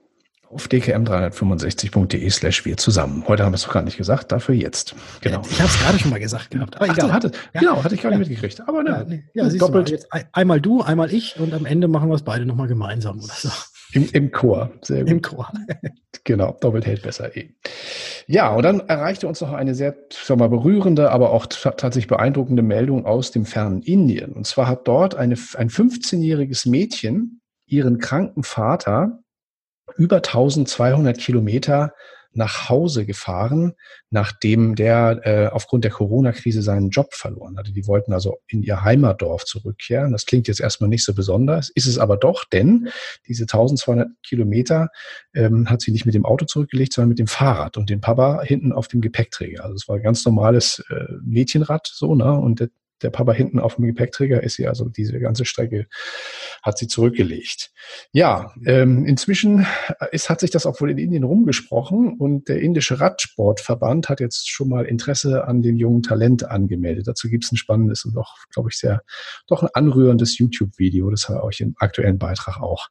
auf 0.50 0.68
dkm365.de 0.68 2.30
slash 2.30 2.66
wir 2.66 2.77
zusammen. 2.77 3.24
Heute 3.27 3.44
haben 3.44 3.51
wir 3.51 3.56
es 3.56 3.63
doch 3.63 3.74
gar 3.74 3.84
nicht 3.84 3.98
gesagt, 3.98 4.32
dafür 4.32 4.56
jetzt. 4.56 4.96
Genau. 5.22 5.42
Ich 5.50 5.60
habe 5.60 5.70
es 5.70 5.80
gerade 5.80 6.00
schon 6.00 6.12
mal 6.12 6.20
gesagt 6.20 6.51
gehabt. 6.51 6.77
Aber 6.77 6.86
Ach, 6.89 6.98
egal. 6.98 7.12
hatte, 7.12 7.32
ja. 7.54 7.60
Genau, 7.60 7.84
hatte 7.84 7.96
ich 7.96 8.01
gar 8.01 8.10
nicht 8.10 8.20
ja. 8.20 8.30
mitgekriegt. 8.30 8.68
Aber 8.68 8.84
ne, 8.84 9.24
ja, 9.34 9.48
ja 9.48 9.58
doppelt. 9.58 9.89
Jetzt 9.89 10.08
einmal 10.32 10.62
du, 10.62 10.82
einmal 10.82 11.13
ich 11.13 11.39
und 11.39 11.54
am 11.54 11.66
Ende 11.66 11.88
machen 11.88 12.10
wir 12.10 12.16
es 12.16 12.24
beide 12.24 12.46
nochmal 12.46 12.68
gemeinsam 12.68 13.18
oder 13.20 13.34
so. 13.34 13.50
Im, 13.94 14.10
Im 14.12 14.32
Chor, 14.32 14.72
sehr 14.82 15.01
gut. 15.01 15.10
Im 15.10 15.22
Chor. 15.22 15.51
genau, 16.24 16.57
doppelt 16.60 16.86
hält 16.86 17.03
besser 17.03 17.36
eh. 17.36 17.51
Ja, 18.27 18.53
und 18.53 18.64
dann 18.64 18.81
erreichte 18.81 19.27
uns 19.27 19.40
noch 19.40 19.53
eine 19.53 19.75
sehr, 19.75 19.96
sag 20.12 20.38
mal, 20.38 20.50
berührende, 20.50 21.12
aber 21.12 21.31
auch 21.31 21.46
tatsächlich 21.46 22.07
beeindruckende 22.07 22.64
Meldung 22.64 23.05
aus 23.05 23.31
dem 23.31 23.46
fernen 23.46 23.81
Indien. 23.81 24.33
Und 24.33 24.46
zwar 24.46 24.68
hat 24.68 24.88
dort 24.88 25.16
eine, 25.16 25.36
ein 25.55 25.70
15-jähriges 25.70 26.70
Mädchen 26.70 27.42
ihren 27.66 27.98
kranken 28.00 28.44
Vater 28.44 29.20
über 29.98 30.18
1200 30.18 31.18
Kilometer 31.18 31.94
nach 32.38 32.70
Hause 32.70 33.05
gefahren, 33.05 33.74
nachdem 34.12 34.75
der 34.75 35.22
äh, 35.24 35.48
aufgrund 35.48 35.83
der 35.83 35.92
Corona-Krise 35.92 36.62
seinen 36.62 36.92
Job 36.92 37.14
verloren 37.16 37.57
hatte. 37.57 37.72
Die 37.72 37.88
wollten 37.88 38.14
also 38.14 38.38
in 38.48 38.62
ihr 38.62 38.83
Heimatdorf 38.83 39.44
zurückkehren. 39.44 40.12
Das 40.12 40.27
klingt 40.27 40.48
jetzt 40.48 40.62
erstmal 40.62 40.90
nicht 40.90 41.03
so 41.03 41.16
besonders, 41.16 41.70
ist 41.70 41.88
es 41.88 41.98
aber 41.98 42.16
doch, 42.16 42.46
denn 42.46 42.90
diese 43.27 43.44
1200 43.44 44.10
Kilometer 44.24 44.90
ähm, 45.33 45.68
hat 45.70 45.81
sie 45.81 45.92
nicht 45.92 46.05
mit 46.05 46.14
dem 46.14 46.25
Auto 46.25 46.46
zurückgelegt, 46.46 46.94
sondern 46.94 47.10
mit 47.10 47.20
dem 47.20 47.27
Fahrrad 47.27 47.75
und 47.75 47.90
den 47.90 48.01
Papa 48.01 48.42
hinten 48.44 48.72
auf 48.72 48.88
dem 48.88 49.01
Gepäckträger. 49.01 49.64
Also 49.64 49.75
es 49.75 49.88
war 49.88 49.96
ein 49.96 50.03
ganz 50.03 50.24
normales 50.24 50.83
äh, 50.90 51.05
Mädchenrad 51.24 51.90
so, 51.92 52.14
ne? 52.14 52.31
Und 52.33 52.70
der, 53.01 53.10
Papa 53.10 53.33
hinten 53.33 53.60
auf 53.60 53.75
dem 53.75 53.86
Gepäckträger 53.86 54.44
ist 54.44 54.55
sie 54.55 54.68
also 54.68 54.90
diese 54.90 55.20
ganze 55.20 55.46
Strecke 55.46 55.88
hat 56.64 56.77
sie 56.77 56.88
zurückgelegt. 56.88 57.72
Ja, 58.12 58.51
ähm, 58.66 59.05
inzwischen 59.05 59.66
ist, 60.12 60.29
hat 60.29 60.40
sich 60.40 60.51
das 60.51 60.66
auch 60.66 60.81
wohl 60.81 60.92
in 60.92 60.98
Indien 60.98 61.24
rumgesprochen 61.24 62.18
und 62.18 62.48
der 62.50 62.62
indische 62.62 63.00
Radsportverband 63.00 64.10
hat 64.10 64.20
jetzt 64.20 64.50
schon 64.50 64.70
mal 64.70 64.86
Interesse 64.86 65.46
an 65.46 65.62
dem 65.62 65.77
jungen 65.77 66.03
Talent 66.03 66.44
angemeldet. 66.50 67.07
Dazu 67.07 67.29
gibt 67.29 67.46
es 67.46 67.51
ein 67.51 67.57
spannendes 67.57 68.05
und 68.05 68.16
doch, 68.16 68.36
glaube 68.51 68.70
ich, 68.72 68.77
sehr, 68.77 69.01
doch 69.48 69.64
ein 69.64 69.70
anrührendes 69.74 70.38
YouTube-Video, 70.38 71.10
das 71.10 71.29
wir 71.29 71.44
euch 71.44 71.62
im 71.62 71.75
aktuellen 71.77 72.18
Beitrag 72.18 72.62
auch 72.62 72.88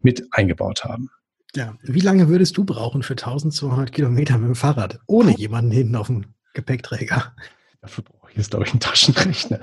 mit 0.00 0.26
eingebaut 0.30 0.84
haben. 0.84 1.10
Ja, 1.54 1.76
wie 1.82 2.00
lange 2.00 2.28
würdest 2.28 2.56
du 2.56 2.64
brauchen 2.64 3.02
für 3.02 3.14
1200 3.14 3.90
Kilometer 3.90 4.36
mit 4.38 4.48
dem 4.48 4.54
Fahrrad, 4.54 5.00
ohne 5.06 5.36
jemanden 5.36 5.70
hinten 5.70 5.96
auf 5.96 6.08
dem 6.08 6.26
Gepäckträger? 6.52 7.34
Dafür 7.80 8.04
hier 8.30 8.40
ist, 8.40 8.50
glaube 8.50 8.66
ich, 8.66 8.74
ein 8.74 8.80
Taschenrechner. 8.80 9.60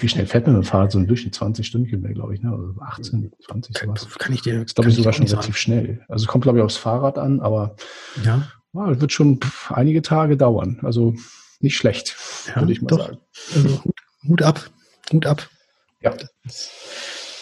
Wie 0.00 0.08
schnell 0.08 0.26
fährt 0.26 0.46
man 0.46 0.56
mit 0.56 0.64
dem 0.64 0.68
Fahrrad 0.68 0.92
so 0.92 1.00
durch 1.00 1.24
die 1.24 1.30
20 1.30 1.66
Stunden, 1.66 2.14
glaube 2.14 2.34
ich, 2.34 2.42
ne? 2.42 2.50
Also 2.50 2.74
18, 2.80 3.32
20, 3.46 3.78
sowas. 3.78 4.08
Kann 4.18 4.32
ich 4.32 4.42
dir, 4.42 4.54
das 4.54 4.66
ist, 4.66 4.74
glaube 4.74 4.90
ich, 4.90 4.96
sogar 4.96 5.12
schon 5.12 5.26
relativ 5.26 5.56
schnell. 5.56 6.04
Also 6.08 6.24
es 6.24 6.28
kommt, 6.28 6.42
glaube 6.42 6.58
ich, 6.58 6.64
aufs 6.64 6.76
Fahrrad 6.76 7.18
an, 7.18 7.40
aber 7.40 7.76
ja. 8.24 8.48
ja 8.74 9.00
wird 9.00 9.12
schon 9.12 9.40
einige 9.70 10.02
Tage 10.02 10.36
dauern. 10.36 10.78
Also 10.82 11.14
nicht 11.60 11.76
schlecht, 11.76 12.16
ja, 12.48 12.60
würde 12.60 12.72
ich 12.72 12.82
mal 12.82 12.88
doch. 12.88 12.98
sagen. 12.98 13.18
Also, 13.54 13.82
Hut 14.28 14.42
ab, 14.42 14.70
Hut 15.12 15.26
ab. 15.26 15.48
Ja. 16.00 16.14
Das, 16.44 16.70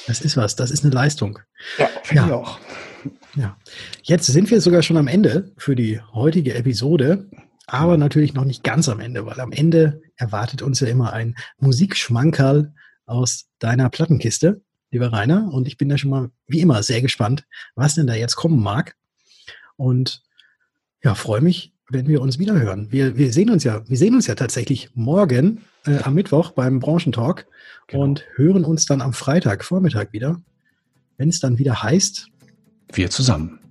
das 0.07 0.21
ist 0.21 0.37
was, 0.37 0.57
das 0.57 0.71
ist 0.71 0.85
eine 0.85 0.95
Leistung. 0.95 1.39
Ja, 1.79 1.89
finde 2.03 2.23
ja. 2.23 2.27
ich 2.27 2.33
auch. 2.33 2.59
Ja. 3.35 3.57
Jetzt 4.03 4.27
sind 4.27 4.51
wir 4.51 4.61
sogar 4.61 4.83
schon 4.83 4.97
am 4.97 5.09
Ende 5.09 5.53
für 5.59 5.77
die 5.77 6.01
heutige 6.15 6.55
Episode 6.55 7.29
aber 7.67 7.97
natürlich 7.97 8.35
noch 8.35 8.45
nicht 8.45 8.63
ganz 8.63 8.89
am 8.89 9.01
Ende, 9.01 9.27
weil 9.27 9.41
am 9.41 9.53
Ende 9.53 10.01
erwartet 10.17 10.63
uns 10.63 10.81
ja 10.81 10.87
immer 10.87 11.13
ein 11.13 11.35
Musikschmankerl 11.59 12.73
aus 13.07 13.47
deiner 13.59 13.91
Plattenkiste, 13.91 14.63
lieber 14.91 15.13
Rainer. 15.13 15.53
Und 15.53 15.67
ich 15.67 15.77
bin 15.77 15.89
da 15.89 15.99
schon 15.99 16.11
mal, 16.11 16.31
wie 16.47 16.61
immer, 16.61 16.83
sehr 16.83 17.03
gespannt, 17.03 17.45
was 17.75 17.95
denn 17.95 18.07
da 18.07 18.15
jetzt 18.15 18.37
kommen 18.37 18.63
mag. 18.63 18.95
Und 19.77 20.23
ja, 21.03 21.15
freue 21.15 21.41
mich, 21.41 21.73
wenn 21.89 22.09
wir 22.09 22.21
uns 22.21 22.39
wieder 22.39 22.59
hören. 22.59 22.91
Wir, 22.91 23.17
wir 23.17 23.33
sehen 23.33 23.51
uns 23.51 23.65
ja, 23.65 23.89
wir 23.89 23.97
sehen 23.97 24.15
uns 24.15 24.27
ja 24.27 24.35
tatsächlich 24.35 24.91
morgen 24.95 25.63
äh, 25.87 25.99
am 26.03 26.15
Mittwoch 26.15 26.53
beim 26.53 26.81
Branchentalk 26.81 27.47
genau. 27.87 28.05
und 28.05 28.25
hören 28.35 28.65
uns 28.65 28.87
dann 28.87 29.01
am 29.01 29.13
Freitag 29.13 29.65
Vormittag 29.65 30.13
wieder, 30.13 30.41
wenn 31.17 31.29
es 31.29 31.41
dann 31.41 31.59
wieder 31.59 31.83
heißt. 31.83 32.29
Wir 32.93 33.11
zusammen. 33.11 33.66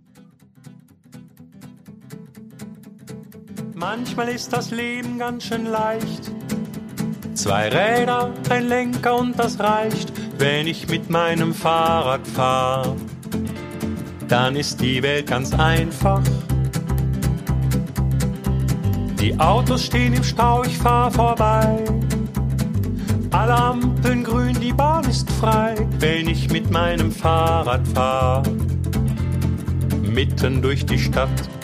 Manchmal 3.77 4.29
ist 4.29 4.53
das 4.53 4.71
Leben 4.71 5.19
ganz 5.19 5.43
schön 5.43 5.65
leicht. 5.65 6.31
Zwei 7.33 7.67
Räder, 7.67 8.31
ein 8.49 8.69
Lenker 8.69 9.19
und 9.19 9.37
das 9.37 9.59
reicht, 9.59 10.13
wenn 10.37 10.65
ich 10.65 10.87
mit 10.87 11.09
meinem 11.09 11.53
Fahrrad 11.53 12.25
fahre. 12.25 12.95
Dann 14.29 14.55
ist 14.55 14.79
die 14.79 15.03
Welt 15.03 15.27
ganz 15.27 15.53
einfach. 15.53 16.21
Die 19.19 19.37
Autos 19.41 19.83
stehen 19.83 20.13
im 20.13 20.23
Stau, 20.23 20.63
ich 20.63 20.77
fahr 20.77 21.11
vorbei. 21.11 21.83
Alle 23.31 23.55
Ampeln 23.55 24.23
grün, 24.23 24.57
die 24.61 24.71
Bahn 24.71 25.03
ist 25.03 25.29
frei, 25.31 25.75
wenn 25.99 26.29
ich 26.29 26.49
mit 26.49 26.71
meinem 26.71 27.11
Fahrrad 27.11 27.85
fahr. 27.89 28.41
Mitten 30.01 30.61
durch 30.61 30.85
die 30.85 30.97
Stadt 30.97 31.54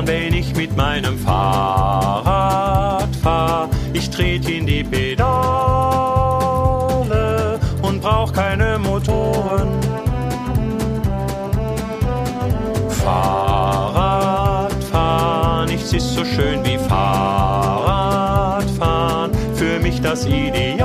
fahren, 0.00 0.06
wenn 0.06 0.34
ich 0.34 0.54
mit 0.54 0.76
meinem 0.76 1.18
Fahrrad 1.18 3.08
fahr. 3.16 3.68
Ich 3.92 4.08
trete 4.10 4.52
in 4.52 4.66
die 4.66 4.84
Pedale 4.84 5.18
und 7.82 8.00
brauch 8.00 8.32
keine 8.32 8.78
Motoren. 8.78 9.68
Fahrrad 13.02 14.72
fahren, 14.84 15.68
nichts 15.68 15.92
ist 15.92 16.14
so 16.14 16.24
schön 16.24 16.64
wie 16.64 16.78
Fahrradfahren. 16.78 19.32
Für 19.54 19.80
mich 19.80 20.00
das 20.00 20.24
Ideal. 20.26 20.79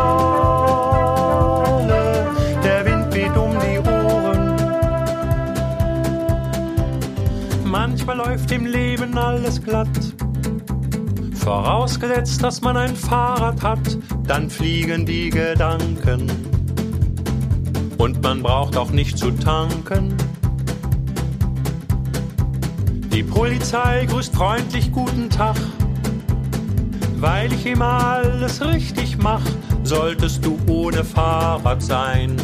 Vorausgesetzt, 11.46 12.42
dass 12.42 12.62
man 12.62 12.76
ein 12.76 12.96
Fahrrad 12.96 13.62
hat, 13.62 14.00
dann 14.26 14.50
fliegen 14.50 15.06
die 15.06 15.30
Gedanken. 15.30 16.28
Und 18.00 18.24
man 18.24 18.42
braucht 18.42 18.76
auch 18.76 18.90
nicht 18.90 19.16
zu 19.20 19.30
tanken. 19.30 20.16
Die 23.14 23.22
Polizei 23.22 24.08
grüßt 24.10 24.34
freundlich 24.34 24.92
guten 24.92 25.30
Tag, 25.30 25.56
weil 27.18 27.54
ich 27.54 27.68
immer 27.68 28.04
alles 28.04 28.66
richtig 28.66 29.20
mach. 29.20 29.46
Solltest 29.84 30.44
du 30.44 30.58
ohne 30.66 31.04
Fahrrad 31.04 31.84
sein, 31.84 32.38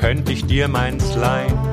könnte 0.00 0.32
ich 0.32 0.44
dir 0.44 0.66
meins 0.66 1.14
leihen. 1.14 1.67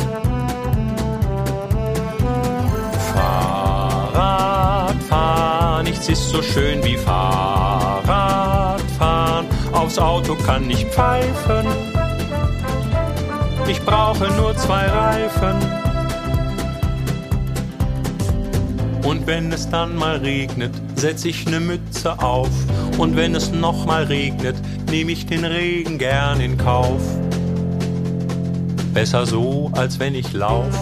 Nichts 5.85 6.09
ist 6.09 6.27
so 6.29 6.41
schön 6.41 6.83
wie 6.83 6.97
Fahrradfahren. 6.97 9.45
Aufs 9.71 9.99
Auto 9.99 10.35
kann 10.35 10.69
ich 10.69 10.85
pfeifen, 10.87 11.65
ich 13.67 13.79
brauche 13.81 14.27
nur 14.33 14.55
zwei 14.57 14.85
Reifen. 14.85 15.55
Und 19.03 19.25
wenn 19.27 19.51
es 19.51 19.69
dann 19.69 19.95
mal 19.95 20.17
regnet, 20.17 20.71
setz 20.95 21.23
ich 21.25 21.45
ne 21.45 21.59
Mütze 21.59 22.17
auf. 22.19 22.49
Und 22.97 23.15
wenn 23.15 23.35
es 23.35 23.51
noch 23.51 23.85
mal 23.85 24.05
regnet, 24.05 24.55
nehme 24.89 25.11
ich 25.11 25.27
den 25.27 25.45
Regen 25.45 25.99
gern 25.99 26.41
in 26.41 26.57
Kauf. 26.57 27.03
Besser 28.93 29.27
so, 29.27 29.69
als 29.73 29.99
wenn 29.99 30.15
ich 30.15 30.33
lauf. 30.33 30.73